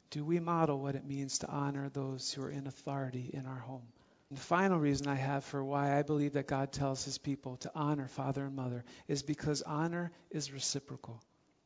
Do 0.09 0.25
we 0.25 0.41
model 0.41 0.77
what 0.77 0.95
it 0.95 1.05
means 1.05 1.39
to 1.39 1.47
honor 1.47 1.87
those 1.87 2.33
who 2.33 2.43
are 2.43 2.51
in 2.51 2.67
authority 2.67 3.29
in 3.31 3.45
our 3.45 3.59
home? 3.59 3.87
And 4.29 4.37
the 4.37 4.43
final 4.43 4.77
reason 4.77 5.07
I 5.07 5.15
have 5.15 5.45
for 5.45 5.63
why 5.63 5.97
I 5.97 6.01
believe 6.01 6.33
that 6.33 6.47
God 6.47 6.73
tells 6.73 7.05
his 7.05 7.17
people 7.17 7.55
to 7.57 7.71
honor 7.73 8.09
father 8.09 8.43
and 8.43 8.57
mother 8.57 8.83
is 9.07 9.23
because 9.23 9.61
honor 9.61 10.11
is 10.31 10.51
reciprocal. 10.51 11.23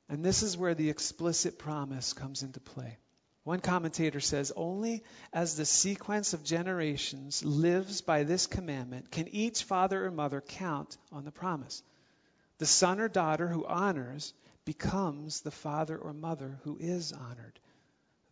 And 0.09 0.23
this 0.23 0.43
is 0.43 0.57
where 0.57 0.75
the 0.75 0.89
explicit 0.89 1.57
promise 1.57 2.13
comes 2.13 2.43
into 2.43 2.59
play. 2.59 2.97
One 3.43 3.59
commentator 3.59 4.19
says, 4.19 4.51
Only 4.55 5.03
as 5.33 5.55
the 5.55 5.65
sequence 5.65 6.33
of 6.33 6.43
generations 6.43 7.43
lives 7.43 8.01
by 8.01 8.23
this 8.23 8.47
commandment 8.47 9.11
can 9.11 9.27
each 9.27 9.63
father 9.63 10.05
or 10.05 10.11
mother 10.11 10.41
count 10.41 10.97
on 11.11 11.25
the 11.25 11.31
promise. 11.31 11.83
The 12.57 12.65
son 12.65 12.99
or 12.99 13.09
daughter 13.09 13.47
who 13.47 13.65
honors 13.65 14.33
becomes 14.63 15.41
the 15.41 15.51
father 15.51 15.97
or 15.97 16.13
mother 16.13 16.59
who 16.63 16.77
is 16.79 17.11
honored 17.11 17.59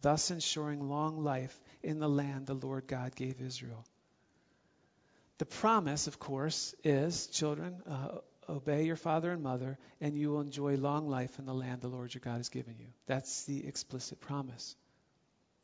thus 0.04 0.32
ensuring 0.32 0.88
long 0.88 1.24
life 1.24 1.60
in 1.82 1.98
the 1.98 2.10
land 2.10 2.46
the 2.46 2.54
Lord 2.54 2.86
God 2.86 3.16
gave 3.16 3.42
Israel. 3.42 3.84
The 5.40 5.46
promise, 5.46 6.08
of 6.08 6.20
course, 6.20 6.76
is 6.84 7.28
children, 7.28 7.82
uh, 7.90 8.20
obey 8.50 8.84
your 8.84 8.96
father 8.96 9.32
and 9.32 9.42
mother, 9.42 9.78
and 10.02 10.18
you 10.18 10.32
will 10.32 10.42
enjoy 10.42 10.76
long 10.76 11.10
life 11.10 11.40
in 11.40 11.46
the 11.46 11.54
land 11.54 11.82
the 11.82 11.88
Lord 11.88 12.14
your 12.14 12.22
God 12.22 12.38
has 12.38 12.50
given 12.50 12.76
you. 12.80 12.88
That's 13.08 13.46
the 13.46 13.66
explicit 13.68 14.20
promise. 14.22 14.76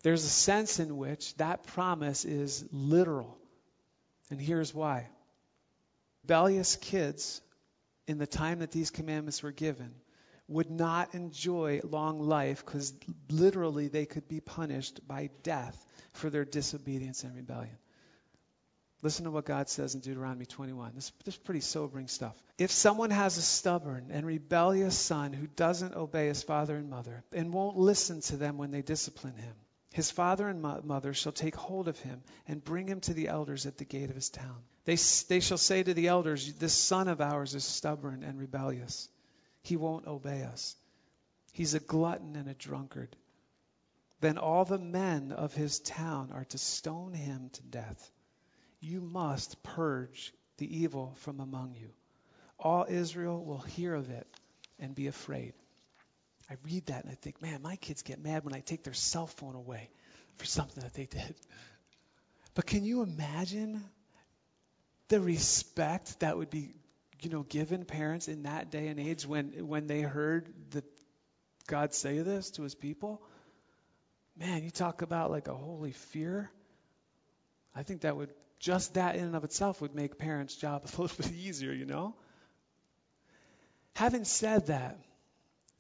There's 0.04 0.24
a 0.24 0.30
sense 0.30 0.80
in 0.80 0.98
which 0.98 1.36
that 1.36 1.68
promise 1.68 2.26
is 2.26 2.66
literal. 2.72 3.38
And 4.30 4.40
here's 4.40 4.74
why. 4.74 5.08
Rebellious 6.24 6.76
kids, 6.76 7.42
in 8.08 8.18
the 8.18 8.28
time 8.28 8.60
that 8.60 8.72
these 8.72 8.92
commandments 8.92 9.44
were 9.44 9.52
given, 9.52 9.94
would 10.48 10.72
not 10.72 11.14
enjoy 11.14 11.80
long 11.84 12.20
life 12.20 12.66
because 12.66 12.94
literally 13.30 13.88
they 13.88 14.06
could 14.06 14.28
be 14.28 14.40
punished 14.40 15.08
by 15.08 15.30
death 15.44 15.86
for 16.14 16.30
their 16.30 16.46
disobedience 16.46 17.24
and 17.24 17.36
rebellion. 17.36 17.78
Listen 19.02 19.24
to 19.26 19.32
what 19.32 19.46
God 19.46 19.70
says 19.70 19.96
in 19.96 20.02
Deuteronomy 20.02 20.46
21. 20.46 20.92
This, 20.94 21.12
this 21.24 21.36
is 21.36 21.40
pretty 21.40 21.62
sobering 21.62 22.08
stuff. 22.08 22.36
If 22.58 22.72
someone 22.72 23.12
has 23.12 23.38
a 23.38 23.42
stubborn 23.42 24.08
and 24.12 24.26
rebellious 24.26 24.98
son 24.98 25.32
who 25.32 25.48
doesn't 25.48 25.96
obey 25.96 26.28
his 26.28 26.44
father 26.44 26.76
and 26.76 26.90
mother 26.90 27.24
and 27.32 27.54
won't 27.54 27.78
listen 27.78 28.20
to 28.22 28.36
them 28.36 28.58
when 28.58 28.72
they 28.72 28.82
discipline 28.82 29.36
him, 29.36 29.54
his 29.94 30.12
father 30.12 30.48
and 30.48 30.62
mother 30.62 31.14
shall 31.14 31.32
take 31.32 31.56
hold 31.56 31.88
of 31.88 31.98
him 32.00 32.22
and 32.48 32.64
bring 32.64 32.88
him 32.88 33.00
to 33.02 33.14
the 33.14 33.30
elders 33.30 33.66
at 33.66 33.78
the 33.78 33.86
gate 33.86 34.10
of 34.10 34.16
his 34.16 34.30
town. 34.30 34.58
They, 34.86 34.98
they 35.28 35.40
shall 35.40 35.58
say 35.58 35.82
to 35.82 35.94
the 35.94 36.08
elders, 36.08 36.54
This 36.54 36.74
son 36.74 37.08
of 37.08 37.22
ours 37.22 37.56
is 37.56 37.64
stubborn 37.64 38.24
and 38.24 38.38
rebellious. 38.38 39.10
He 39.64 39.78
won't 39.78 40.08
obey 40.08 40.44
us. 40.44 40.76
He's 41.54 41.74
a 41.74 41.80
glutton 41.80 42.36
and 42.36 42.50
a 42.50 42.54
drunkard. 42.54 43.16
Then 44.22 44.38
all 44.38 44.66
the 44.66 44.78
men 44.78 45.32
of 45.32 45.54
his 45.54 45.80
town 45.80 46.32
are 46.34 46.46
to 46.46 46.58
stone 46.58 47.14
him 47.14 47.50
to 47.54 47.62
death. 47.64 48.12
You 48.80 49.02
must 49.02 49.62
purge 49.64 50.34
the 50.58 50.82
evil 50.82 51.14
from 51.18 51.40
among 51.40 51.76
you. 51.80 51.90
All 52.60 52.86
Israel 52.88 53.44
will 53.44 53.60
hear 53.60 53.94
of 53.94 54.10
it 54.10 54.28
and 54.80 54.94
be 54.96 55.08
afraid. 55.08 55.54
I 56.50 56.56
read 56.66 56.88
that 56.88 57.04
and 57.04 57.12
I 57.12 57.16
think, 57.16 57.42
man, 57.42 57.62
my 57.62 57.76
kids 57.76 58.02
get 58.02 58.24
mad 58.24 58.44
when 58.44 58.54
I 58.54 58.60
take 58.60 58.84
their 58.84 58.94
cell 58.94 59.28
phone 59.28 59.56
away 59.56 59.90
for 60.38 60.46
something 60.46 60.84
that 60.84 60.94
they 60.94 61.06
did. 61.06 61.36
But 62.56 62.66
can 62.66 62.84
you 62.84 63.04
imagine 63.04 63.84
the 65.10 65.22
respect 65.22 66.20
that 66.22 66.38
would 66.38 66.50
be 66.50 66.74
you 67.22 67.30
know, 67.30 67.44
given 67.44 67.86
parents 67.86 68.28
in 68.28 68.44
that 68.44 68.72
day 68.72 68.88
and 68.88 69.00
age 69.00 69.26
when 69.26 69.68
when 69.68 69.88
they 69.88 70.02
heard 70.02 70.48
that 70.72 70.86
God 71.68 71.94
say 71.94 72.20
this 72.20 72.52
to 72.52 72.64
his 72.64 72.76
people, 72.76 73.22
man, 74.38 74.64
you 74.64 74.72
talk 74.72 75.02
about 75.02 75.30
like 75.30 75.48
a 75.48 75.54
holy 75.54 75.92
fear. 75.92 76.50
I 77.76 77.84
think 77.84 78.02
that 78.02 78.16
would 78.16 78.30
just 78.60 78.96
that 78.96 79.16
in 79.16 79.24
and 79.24 79.36
of 79.36 79.44
itself 79.44 79.82
would 79.82 79.96
make 79.96 80.18
parents' 80.18 80.56
job 80.56 80.84
a 80.98 81.02
little 81.02 81.18
bit 81.18 81.32
easier, 81.34 81.72
you 81.72 81.86
know? 81.86 82.16
Having 83.96 84.26
said 84.26 84.68
that, 84.68 84.98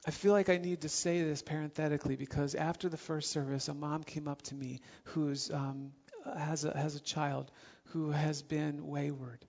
I 0.07 0.11
feel 0.11 0.31
like 0.31 0.49
I 0.49 0.57
need 0.57 0.81
to 0.81 0.89
say 0.89 1.21
this 1.21 1.41
parenthetically 1.41 2.15
because 2.15 2.55
after 2.55 2.89
the 2.89 2.97
first 2.97 3.31
service, 3.31 3.67
a 3.67 3.73
mom 3.73 4.03
came 4.03 4.27
up 4.27 4.41
to 4.43 4.55
me 4.55 4.81
who's 5.05 5.51
um, 5.51 5.91
has 6.37 6.63
a 6.65 6.75
has 6.77 6.95
a 6.95 6.99
child 6.99 7.51
who 7.87 8.11
has 8.11 8.41
been 8.41 8.87
wayward, 8.87 9.45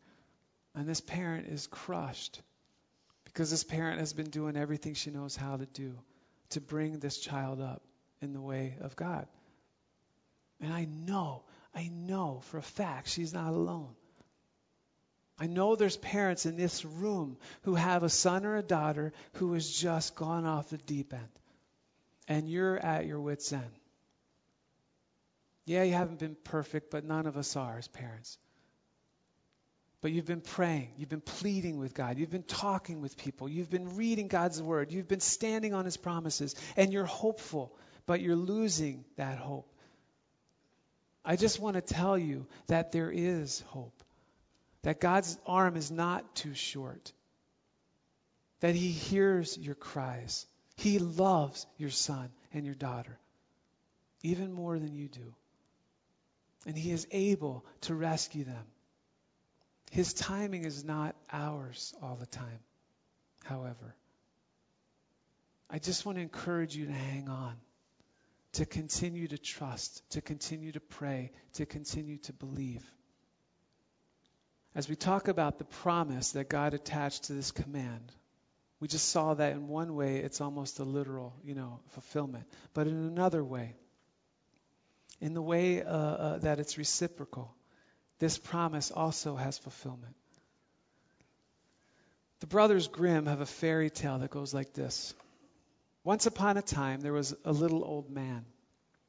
and 0.74 0.88
this 0.88 1.00
parent 1.00 1.46
is 1.48 1.66
crushed 1.68 2.42
because 3.24 3.50
this 3.50 3.64
parent 3.64 4.00
has 4.00 4.12
been 4.12 4.28
doing 4.30 4.56
everything 4.56 4.94
she 4.94 5.10
knows 5.10 5.36
how 5.36 5.56
to 5.56 5.66
do 5.66 5.96
to 6.50 6.60
bring 6.60 6.98
this 6.98 7.18
child 7.18 7.60
up 7.60 7.82
in 8.20 8.32
the 8.32 8.40
way 8.40 8.74
of 8.80 8.96
God. 8.96 9.26
And 10.60 10.72
I 10.72 10.86
know, 11.06 11.44
I 11.74 11.88
know 11.88 12.40
for 12.44 12.59
a 12.59 12.62
fact 12.62 13.09
she's 13.09 13.33
not 13.33 13.52
alone. 13.52 13.94
I 15.38 15.46
know 15.46 15.74
there's 15.74 15.96
parents 15.96 16.44
in 16.44 16.56
this 16.56 16.85
room 16.85 17.38
who 17.62 17.74
have 17.74 18.02
a 18.02 18.11
son 18.11 18.44
or 18.44 18.56
a 18.56 18.62
daughter 18.62 19.12
who 19.35 19.54
has 19.54 19.70
just 19.70 20.14
gone 20.14 20.44
off 20.44 20.68
the 20.68 20.76
deep 20.76 21.14
end. 21.14 21.28
And 22.28 22.48
you're 22.48 22.76
at 22.76 23.06
your 23.06 23.20
wits' 23.20 23.52
end. 23.52 23.72
Yeah, 25.64 25.83
you 25.85 25.94
haven't 25.94 26.18
been 26.18 26.37
perfect, 26.44 26.90
but 26.90 27.04
none 27.04 27.26
of 27.26 27.37
us 27.38 27.56
are 27.56 27.78
as 27.78 27.88
parents. 27.88 28.37
But 30.02 30.12
you've 30.12 30.26
been 30.26 30.40
praying, 30.40 30.90
you've 30.96 31.09
been 31.09 31.20
pleading 31.20 31.78
with 31.78 31.94
God, 31.94 32.18
you've 32.18 32.30
been 32.30 32.42
talking 32.42 33.00
with 33.00 33.16
people, 33.16 33.48
you've 33.48 33.70
been 33.70 33.96
reading 33.96 34.28
God's 34.28 34.61
word, 34.62 34.92
you've 34.92 35.09
been 35.09 35.20
standing 35.20 35.74
on 35.74 35.85
his 35.85 35.96
promises, 35.96 36.54
and 36.76 36.92
you're 36.92 37.04
hopeful, 37.04 37.76
but 38.06 38.20
you're 38.20 38.37
losing 38.37 39.04
that 39.16 39.38
hope. 39.38 39.69
I 41.24 41.37
just 41.37 41.61
want 41.61 41.74
to 41.74 41.83
tell 41.83 42.16
you 42.16 42.46
that 42.68 42.92
there 42.92 43.11
is 43.11 43.61
hope, 43.68 44.02
that 44.83 45.00
God's 45.00 45.38
arm 45.46 45.76
is 45.76 45.90
not 45.90 46.35
too 46.35 46.54
short, 46.54 47.12
that 48.61 48.74
he 48.74 48.90
hears 48.90 49.56
your 49.59 49.74
cries, 49.74 50.46
he 50.76 50.98
loves 50.98 51.66
your 51.76 51.90
son 51.90 52.30
and 52.52 52.64
your 52.64 52.74
daughter, 52.74 53.18
even 54.22 54.52
more 54.52 54.78
than 54.78 54.94
you 54.94 55.09
do, 55.09 55.35
and 56.66 56.76
he 56.76 56.90
is 56.90 57.06
able 57.11 57.64
to 57.83 57.94
rescue 57.94 58.44
them. 58.44 58.64
His 59.90 60.14
timing 60.14 60.64
is 60.64 60.85
not 60.85 61.16
ours 61.33 61.94
all 62.02 62.16
the 62.16 62.26
time, 62.26 62.61
however. 63.44 63.94
I 65.68 65.78
just 65.78 66.06
want 66.06 66.16
to 66.16 66.22
encourage 66.22 66.74
you 66.74 66.87
to 66.87 66.92
hang 66.92 67.28
on. 67.28 67.56
To 68.52 68.66
continue 68.66 69.28
to 69.28 69.38
trust, 69.38 70.02
to 70.10 70.20
continue 70.20 70.72
to 70.72 70.80
pray, 70.80 71.30
to 71.54 71.66
continue 71.66 72.18
to 72.18 72.32
believe. 72.32 72.84
As 74.74 74.88
we 74.88 74.96
talk 74.96 75.28
about 75.28 75.58
the 75.58 75.64
promise 75.64 76.32
that 76.32 76.48
God 76.48 76.74
attached 76.74 77.24
to 77.24 77.32
this 77.32 77.50
command, 77.50 78.12
we 78.80 78.88
just 78.88 79.08
saw 79.08 79.34
that 79.34 79.52
in 79.52 79.68
one 79.68 79.94
way 79.94 80.18
it's 80.18 80.40
almost 80.40 80.78
a 80.78 80.84
literal, 80.84 81.34
you 81.44 81.54
know, 81.54 81.80
fulfillment. 81.90 82.44
But 82.72 82.86
in 82.86 82.94
another 82.94 83.44
way, 83.44 83.74
in 85.20 85.34
the 85.34 85.42
way 85.42 85.82
uh, 85.82 85.88
uh, 85.88 86.38
that 86.38 86.60
it's 86.60 86.78
reciprocal, 86.78 87.54
this 88.20 88.38
promise 88.38 88.90
also 88.90 89.36
has 89.36 89.58
fulfillment. 89.58 90.14
The 92.40 92.46
brothers 92.46 92.88
Grimm 92.88 93.26
have 93.26 93.40
a 93.40 93.46
fairy 93.46 93.90
tale 93.90 94.18
that 94.18 94.30
goes 94.30 94.54
like 94.54 94.72
this. 94.72 95.14
Once 96.02 96.26
upon 96.26 96.56
a 96.56 96.62
time, 96.62 97.00
there 97.00 97.12
was 97.12 97.34
a 97.44 97.52
little 97.52 97.84
old 97.84 98.10
man. 98.10 98.44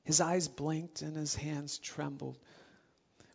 His 0.04 0.20
eyes 0.20 0.48
blinked 0.48 1.02
and 1.02 1.16
his 1.16 1.36
hands 1.36 1.78
trembled. 1.78 2.38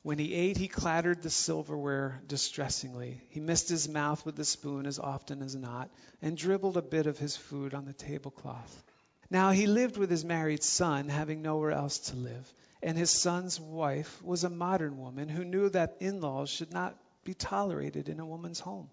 When 0.02 0.18
he 0.18 0.34
ate, 0.34 0.56
he 0.56 0.68
clattered 0.68 1.22
the 1.22 1.30
silverware 1.30 2.22
distressingly. 2.26 3.20
He 3.30 3.40
missed 3.40 3.68
his 3.68 3.88
mouth 3.88 4.24
with 4.24 4.36
the 4.36 4.44
spoon 4.44 4.86
as 4.86 4.98
often 4.98 5.42
as 5.42 5.56
not, 5.56 5.90
and 6.22 6.36
dribbled 6.36 6.76
a 6.76 6.82
bit 6.82 7.06
of 7.06 7.18
his 7.18 7.36
food 7.36 7.74
on 7.74 7.86
the 7.86 7.92
tablecloth. 7.92 8.84
Now 9.30 9.50
he 9.50 9.66
lived 9.66 9.96
with 9.96 10.10
his 10.10 10.24
married 10.24 10.62
son, 10.62 11.08
having 11.08 11.42
nowhere 11.42 11.72
else 11.72 11.98
to 12.10 12.16
live, 12.16 12.54
and 12.82 12.96
his 12.96 13.10
son's 13.10 13.58
wife 13.58 14.22
was 14.22 14.44
a 14.44 14.50
modern 14.50 14.98
woman 14.98 15.28
who 15.28 15.44
knew 15.44 15.68
that 15.70 15.96
in 15.98 16.20
laws 16.20 16.50
should 16.50 16.72
not 16.72 16.96
be 17.24 17.34
tolerated 17.34 18.08
in 18.08 18.20
a 18.20 18.26
woman's 18.26 18.60
home. 18.60 18.88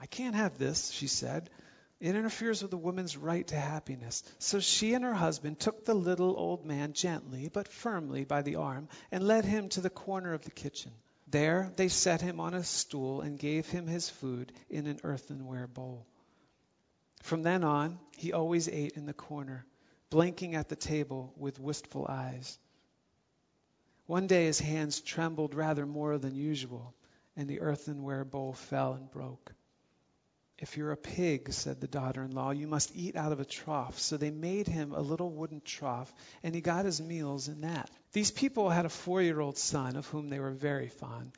I 0.00 0.06
can't 0.06 0.34
have 0.34 0.58
this, 0.58 0.90
she 0.90 1.06
said. 1.06 1.48
It 1.98 2.14
interferes 2.14 2.62
with 2.62 2.72
a 2.74 2.76
woman's 2.76 3.16
right 3.16 3.46
to 3.46 3.56
happiness. 3.56 4.22
So 4.38 4.60
she 4.60 4.92
and 4.92 5.02
her 5.02 5.14
husband 5.14 5.58
took 5.58 5.84
the 5.84 5.94
little 5.94 6.36
old 6.36 6.64
man 6.66 6.92
gently 6.92 7.48
but 7.48 7.68
firmly 7.68 8.24
by 8.24 8.42
the 8.42 8.56
arm 8.56 8.88
and 9.10 9.26
led 9.26 9.46
him 9.46 9.70
to 9.70 9.80
the 9.80 9.90
corner 9.90 10.34
of 10.34 10.42
the 10.42 10.50
kitchen. 10.50 10.92
There 11.28 11.72
they 11.76 11.88
set 11.88 12.20
him 12.20 12.38
on 12.38 12.54
a 12.54 12.62
stool 12.62 13.22
and 13.22 13.38
gave 13.38 13.68
him 13.68 13.86
his 13.86 14.10
food 14.10 14.52
in 14.68 14.86
an 14.86 15.00
earthenware 15.02 15.66
bowl. 15.66 16.06
From 17.22 17.42
then 17.42 17.64
on, 17.64 17.98
he 18.16 18.32
always 18.32 18.68
ate 18.68 18.92
in 18.92 19.06
the 19.06 19.14
corner, 19.14 19.66
blinking 20.10 20.54
at 20.54 20.68
the 20.68 20.76
table 20.76 21.32
with 21.36 21.58
wistful 21.58 22.06
eyes. 22.08 22.58
One 24.06 24.28
day 24.28 24.44
his 24.44 24.60
hands 24.60 25.00
trembled 25.00 25.54
rather 25.54 25.86
more 25.86 26.18
than 26.18 26.36
usual, 26.36 26.94
and 27.36 27.48
the 27.48 27.60
earthenware 27.60 28.24
bowl 28.24 28.52
fell 28.52 28.92
and 28.92 29.10
broke. 29.10 29.52
If 30.58 30.76
you're 30.76 30.92
a 30.92 30.96
pig, 30.96 31.52
said 31.52 31.80
the 31.80 31.86
daughter 31.86 32.22
in 32.22 32.30
law, 32.30 32.50
you 32.50 32.66
must 32.66 32.96
eat 32.96 33.14
out 33.14 33.32
of 33.32 33.40
a 33.40 33.44
trough. 33.44 33.98
So 33.98 34.16
they 34.16 34.30
made 34.30 34.66
him 34.66 34.92
a 34.92 35.00
little 35.00 35.30
wooden 35.30 35.60
trough, 35.60 36.12
and 36.42 36.54
he 36.54 36.62
got 36.62 36.86
his 36.86 37.00
meals 37.00 37.48
in 37.48 37.60
that. 37.60 37.90
These 38.12 38.30
people 38.30 38.70
had 38.70 38.86
a 38.86 38.90
four 38.90 39.20
year 39.20 39.38
old 39.38 39.58
son 39.58 39.96
of 39.96 40.06
whom 40.06 40.30
they 40.30 40.40
were 40.40 40.52
very 40.52 40.88
fond. 40.88 41.32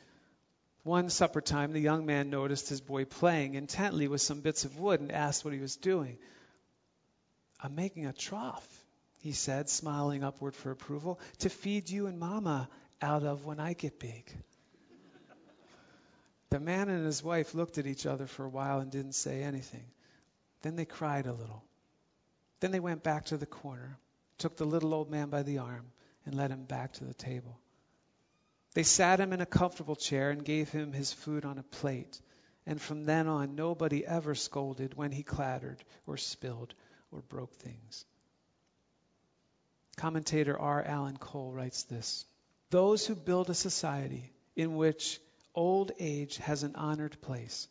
One 0.85 1.11
supper 1.11 1.41
time, 1.41 1.73
the 1.73 1.81
young 1.81 2.07
man 2.07 2.31
noticed 2.31 2.69
his 2.69 2.81
boy 2.81 3.05
playing 3.05 3.55
intently 3.55 4.07
with 4.07 4.21
some 4.21 4.41
bits 4.41 4.65
of 4.65 4.79
wood 4.79 5.01
and 5.01 5.11
asked 5.11 5.45
what 5.45 5.53
he 5.53 5.61
was 5.61 5.77
doing. 5.77 6.17
I'm 7.61 7.75
making 7.75 8.07
a 8.07 8.13
trough, 8.13 8.67
he 9.21 9.33
said, 9.33 9.69
smiling 9.69 10.23
upward 10.23 10.55
for 10.55 10.71
approval, 10.71 11.19
to 11.41 11.51
feed 11.51 11.91
you 11.91 12.07
and 12.07 12.21
Mama 12.21 12.69
out 13.03 13.25
of 13.25 13.45
when 13.45 13.59
I 13.59 13.73
get 13.73 13.99
big. 13.99 14.33
The 16.51 16.61
man 16.61 16.89
and 16.89 17.05
his 17.05 17.23
wife 17.23 17.55
looked 17.55 17.79
at 17.79 17.87
each 17.87 18.07
other 18.07 18.27
for 18.27 18.45
a 18.45 18.49
while 18.49 18.81
and 18.81 18.91
didn't 18.91 19.13
say 19.13 19.43
anything. 19.43 19.85
Then 20.63 20.77
they 20.77 20.87
cried 20.87 21.27
a 21.27 21.33
little. 21.33 21.63
Then 22.61 22.71
they 22.71 22.81
went 22.81 23.03
back 23.03 23.27
to 23.27 23.37
the 23.37 23.47
corner, 23.47 23.99
took 24.39 24.57
the 24.57 24.65
little 24.65 24.95
old 24.95 25.11
man 25.11 25.29
by 25.29 25.43
the 25.43 25.59
arm, 25.59 25.93
and 26.25 26.35
led 26.35 26.51
him 26.51 26.65
back 26.65 26.95
to 26.95 27.05
the 27.05 27.15
table. 27.15 27.59
They 28.75 28.83
sat 28.83 29.21
him 29.21 29.33
in 29.33 29.41
a 29.41 29.47
comfortable 29.47 29.97
chair 29.97 30.31
and 30.31 30.45
gave 30.45 30.71
him 30.71 30.93
his 30.93 31.13
food 31.13 31.45
on 31.45 31.59
a 31.59 31.63
plate. 31.63 32.21
And 32.67 32.81
from 32.81 33.05
then 33.05 33.29
on, 33.29 33.55
nobody 33.55 34.05
ever 34.07 34.35
scolded 34.35 34.95
when 34.95 35.11
he 35.11 35.23
clattered 35.23 35.83
or 36.07 36.17
spilled 36.17 36.75
or 37.11 37.23
broke 37.23 37.55
things. 37.55 38.05
Commentator 39.97 40.59
R. 40.59 40.83
Alan 40.83 41.17
Cole 41.17 41.53
writes 41.53 41.85
this 41.85 42.25
Those 42.71 43.07
who 43.07 43.15
build 43.15 43.51
a 43.51 43.55
society 43.55 44.33
in 44.55 44.77
which 44.77 45.21
old 45.59 45.91
age 45.99 46.37
has 46.37 46.63
an 46.63 46.77
honored 46.77 47.21
place 47.21 47.67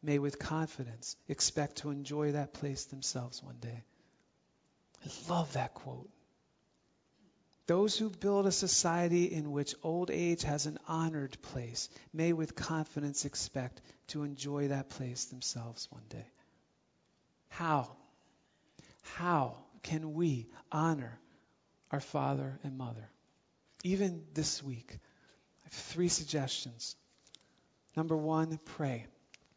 may 0.00 0.20
with 0.20 0.38
confidence 0.38 1.16
expect 1.26 1.78
to 1.78 1.90
enjoy 1.90 2.32
that 2.32 2.54
place 2.54 2.84
themselves 2.84 3.42
one 3.42 3.56
day. 3.60 3.82
I 5.04 5.10
love 5.28 5.52
that 5.54 5.74
quote. 5.74 6.08
Those 7.66 7.96
who 7.96 8.10
build 8.10 8.46
a 8.46 8.52
society 8.52 9.24
in 9.24 9.50
which 9.50 9.74
old 9.82 10.08
age 10.12 10.42
has 10.42 10.66
an 10.66 10.78
honored 10.86 11.36
place 11.42 11.88
may 12.12 12.32
with 12.32 12.54
confidence 12.54 13.24
expect 13.24 13.80
to 14.08 14.22
enjoy 14.22 14.68
that 14.68 14.88
place 14.90 15.24
themselves 15.24 15.88
one 15.90 16.06
day. 16.08 16.26
How? 17.48 17.90
How 19.02 19.56
can 19.82 20.14
we 20.14 20.46
honor 20.70 21.18
our 21.90 22.00
father 22.00 22.60
and 22.62 22.78
mother? 22.78 23.10
Even 23.82 24.26
this 24.32 24.62
week, 24.62 24.92
I 24.92 25.64
have 25.64 25.72
three 25.72 26.08
suggestions 26.08 26.94
Number 27.96 28.16
one, 28.16 28.58
pray. 28.76 29.06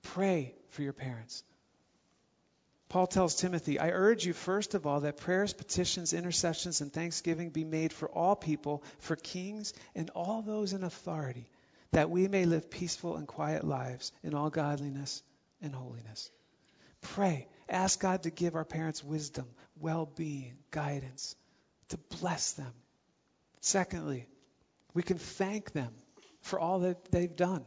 Pray 0.04 0.54
for 0.70 0.82
your 0.82 0.94
parents. 0.94 1.44
Paul 2.90 3.08
tells 3.08 3.36
Timothy, 3.36 3.80
I 3.80 3.90
urge 3.90 4.26
you, 4.26 4.34
first 4.34 4.76
of 4.76 4.86
all, 4.86 5.02
that 5.02 5.18
prayers, 5.18 5.54
petitions, 5.54 6.14
intercessions, 6.14 6.82
and 6.82 6.94
thanksgiving 6.94 7.50
be 7.50 7.64
made 7.64 7.92
for 7.92 8.08
all 8.10 8.36
people, 8.36 8.84
for 9.00 9.16
kings, 9.16 9.74
and 9.96 10.10
all 10.12 10.42
those 10.42 10.74
in 10.74 10.84
authority, 10.84 11.50
that 11.92 12.10
we 12.10 12.28
may 12.28 12.46
live 12.46 12.70
peaceful 12.70 13.18
and 13.18 13.28
quiet 13.28 13.64
lives 13.64 14.12
in 14.24 14.34
all 14.34 14.50
godliness 14.50 15.24
and 15.62 15.74
holiness. 15.74 16.30
Pray. 17.02 17.48
Ask 17.68 18.00
God 18.00 18.24
to 18.24 18.30
give 18.30 18.56
our 18.56 18.66
parents 18.66 19.04
wisdom, 19.04 19.46
well 19.80 20.06
being, 20.06 20.54
guidance, 20.72 21.36
to 21.90 21.98
bless 22.20 22.54
them. 22.54 22.72
Secondly, 23.62 24.28
we 24.94 25.02
can 25.02 25.18
thank 25.18 25.72
them 25.72 25.92
for 26.42 26.60
all 26.60 26.80
that 26.82 27.12
they've 27.12 27.36
done. 27.36 27.66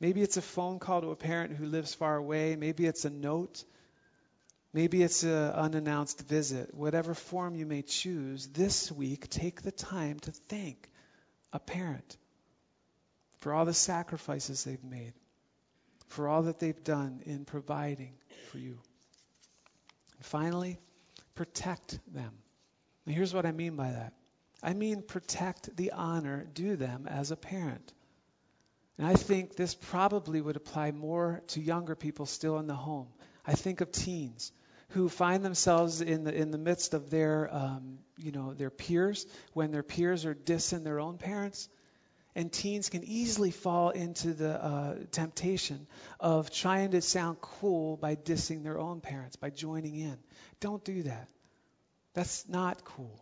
Maybe 0.00 0.22
it's 0.22 0.36
a 0.36 0.42
phone 0.42 0.78
call 0.78 1.00
to 1.00 1.10
a 1.10 1.16
parent 1.16 1.56
who 1.56 1.66
lives 1.66 1.94
far 1.94 2.16
away. 2.16 2.56
Maybe 2.56 2.86
it's 2.86 3.04
a 3.04 3.10
note. 3.10 3.64
Maybe 4.72 5.02
it's 5.02 5.22
an 5.22 5.50
unannounced 5.52 6.20
visit. 6.28 6.74
Whatever 6.74 7.14
form 7.14 7.54
you 7.54 7.64
may 7.64 7.82
choose, 7.82 8.46
this 8.48 8.92
week, 8.92 9.30
take 9.30 9.62
the 9.62 9.72
time 9.72 10.18
to 10.20 10.32
thank 10.32 10.90
a 11.52 11.58
parent 11.58 12.16
for 13.38 13.54
all 13.54 13.64
the 13.64 13.72
sacrifices 13.72 14.64
they've 14.64 14.84
made, 14.84 15.14
for 16.08 16.28
all 16.28 16.42
that 16.42 16.58
they've 16.58 16.84
done 16.84 17.22
in 17.24 17.46
providing 17.46 18.12
for 18.50 18.58
you. 18.58 18.78
And 20.16 20.26
finally, 20.26 20.78
protect 21.34 21.98
them. 22.12 22.32
Now, 23.06 23.14
here's 23.14 23.32
what 23.32 23.46
I 23.46 23.52
mean 23.52 23.76
by 23.76 23.92
that 23.92 24.12
I 24.62 24.74
mean 24.74 25.02
protect 25.02 25.76
the 25.76 25.92
honor 25.92 26.44
due 26.52 26.76
them 26.76 27.06
as 27.08 27.30
a 27.30 27.36
parent. 27.36 27.92
And 28.98 29.06
I 29.06 29.14
think 29.14 29.56
this 29.56 29.74
probably 29.74 30.40
would 30.40 30.56
apply 30.56 30.90
more 30.90 31.42
to 31.48 31.60
younger 31.60 31.94
people 31.94 32.26
still 32.26 32.58
in 32.58 32.66
the 32.66 32.74
home. 32.74 33.08
I 33.46 33.52
think 33.52 33.80
of 33.80 33.92
teens 33.92 34.52
who 34.90 35.08
find 35.08 35.44
themselves 35.44 36.00
in 36.00 36.24
the 36.24 36.34
in 36.34 36.50
the 36.50 36.58
midst 36.58 36.94
of 36.94 37.10
their 37.10 37.48
um, 37.52 37.98
you 38.16 38.32
know 38.32 38.54
their 38.54 38.70
peers 38.70 39.26
when 39.52 39.70
their 39.70 39.82
peers 39.82 40.24
are 40.24 40.34
dissing 40.34 40.84
their 40.84 41.00
own 41.00 41.18
parents, 41.18 41.68
and 42.34 42.50
teens 42.50 42.88
can 42.88 43.04
easily 43.04 43.50
fall 43.50 43.90
into 43.90 44.32
the 44.32 44.64
uh, 44.64 44.94
temptation 45.10 45.86
of 46.18 46.50
trying 46.50 46.92
to 46.92 47.02
sound 47.02 47.40
cool 47.40 47.96
by 47.96 48.16
dissing 48.16 48.62
their 48.62 48.78
own 48.78 49.00
parents 49.00 49.36
by 49.36 49.50
joining 49.50 49.96
in. 49.96 50.16
Don't 50.60 50.84
do 50.84 51.02
that. 51.02 51.28
That's 52.14 52.48
not 52.48 52.84
cool. 52.84 53.20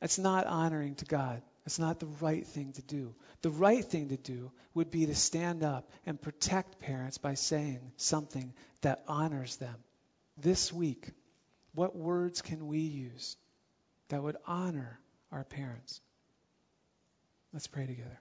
That's 0.00 0.18
not 0.18 0.46
honoring 0.46 0.96
to 0.96 1.06
God. 1.06 1.40
That's 1.64 1.78
not 1.78 1.98
the 1.98 2.06
right 2.20 2.46
thing 2.46 2.72
to 2.72 2.82
do. 2.82 3.14
The 3.40 3.50
right 3.50 3.84
thing 3.84 4.10
to 4.10 4.18
do 4.18 4.52
would 4.74 4.90
be 4.90 5.06
to 5.06 5.14
stand 5.14 5.62
up 5.62 5.90
and 6.04 6.20
protect 6.20 6.78
parents 6.78 7.16
by 7.16 7.34
saying 7.34 7.80
something 7.96 8.52
that 8.82 9.02
honors 9.08 9.56
them. 9.56 9.76
This 10.36 10.72
week, 10.72 11.10
what 11.74 11.96
words 11.96 12.42
can 12.42 12.66
we 12.66 12.80
use 12.80 13.36
that 14.08 14.22
would 14.22 14.36
honor 14.46 15.00
our 15.32 15.44
parents? 15.44 16.00
Let's 17.52 17.66
pray 17.66 17.86
together. 17.86 18.20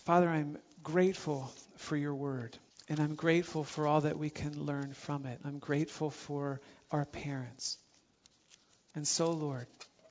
Father, 0.00 0.28
I'm 0.28 0.58
grateful 0.82 1.50
for 1.76 1.96
your 1.96 2.14
word, 2.14 2.56
and 2.88 3.00
I'm 3.00 3.14
grateful 3.14 3.64
for 3.64 3.86
all 3.86 4.02
that 4.02 4.18
we 4.18 4.28
can 4.30 4.66
learn 4.66 4.92
from 4.92 5.24
it. 5.26 5.40
I'm 5.44 5.58
grateful 5.58 6.10
for 6.10 6.60
our 6.90 7.06
parents. 7.06 7.78
And 8.94 9.06
so, 9.06 9.30
Lord, 9.30 9.66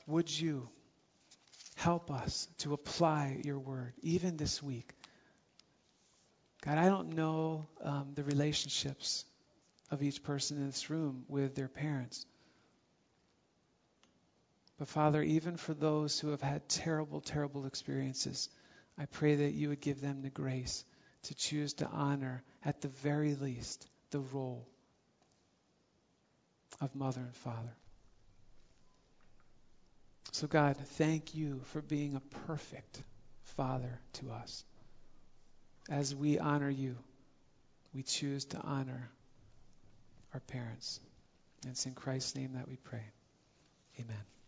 would 0.08 0.30
you 0.30 0.70
Help 1.80 2.12
us 2.12 2.46
to 2.58 2.74
apply 2.74 3.39
your 3.46 3.58
word, 3.58 3.94
even 4.02 4.36
this 4.36 4.62
week. 4.62 4.94
God, 6.65 6.78
I 6.78 6.89
don't 6.89 7.15
know 7.15 7.68
um, 7.82 8.10
the 8.15 8.24
relationships 8.26 9.24
of 9.89 10.04
each 10.04 10.22
person 10.22 10.58
in 10.58 10.65
this 10.65 10.89
room 10.89 11.24
with 11.30 11.56
their 11.56 11.70
parents. 11.70 12.26
But 14.78 14.89
Father, 14.89 15.24
even 15.24 15.56
for 15.56 15.74
those 15.74 16.20
who 16.20 16.32
have 16.32 16.42
had 16.42 16.68
terrible, 16.68 17.22
terrible 17.22 17.65
experiences, 17.65 18.50
I 18.98 19.06
pray 19.06 19.36
that 19.36 19.54
you 19.54 19.70
would 19.70 19.80
give 19.80 20.02
them 20.02 20.22
the 20.22 20.30
grace 20.30 20.84
to 21.24 21.34
choose 21.34 21.76
to 21.76 21.88
honor, 21.88 22.44
at 22.65 22.82
the 22.82 22.89
very 22.89 23.36
least, 23.36 23.88
the 24.12 24.20
role 24.20 24.68
of 26.82 26.94
mother 26.94 27.22
and 27.22 27.36
father. 27.36 27.74
So, 30.32 30.48
God, 30.48 30.78
thank 30.78 31.36
you 31.36 31.62
for 31.65 31.82
being 31.82 32.15
a 32.15 32.22
perfect 32.48 33.02
father 33.58 34.00
to 34.13 34.32
us. 34.32 34.63
As 35.89 36.15
we 36.15 36.38
honor 36.38 36.70
you, 36.70 36.96
we 37.94 38.04
choose 38.04 38.46
to 38.46 38.58
honor 38.58 39.10
our 40.34 40.39
parents. 40.42 41.00
And 41.63 41.72
it's 41.72 41.86
in 41.86 41.94
Christ's 41.94 42.36
name 42.36 42.54
that 42.54 42.68
we 42.68 42.76
pray. 42.76 43.04
Amen. 44.00 44.30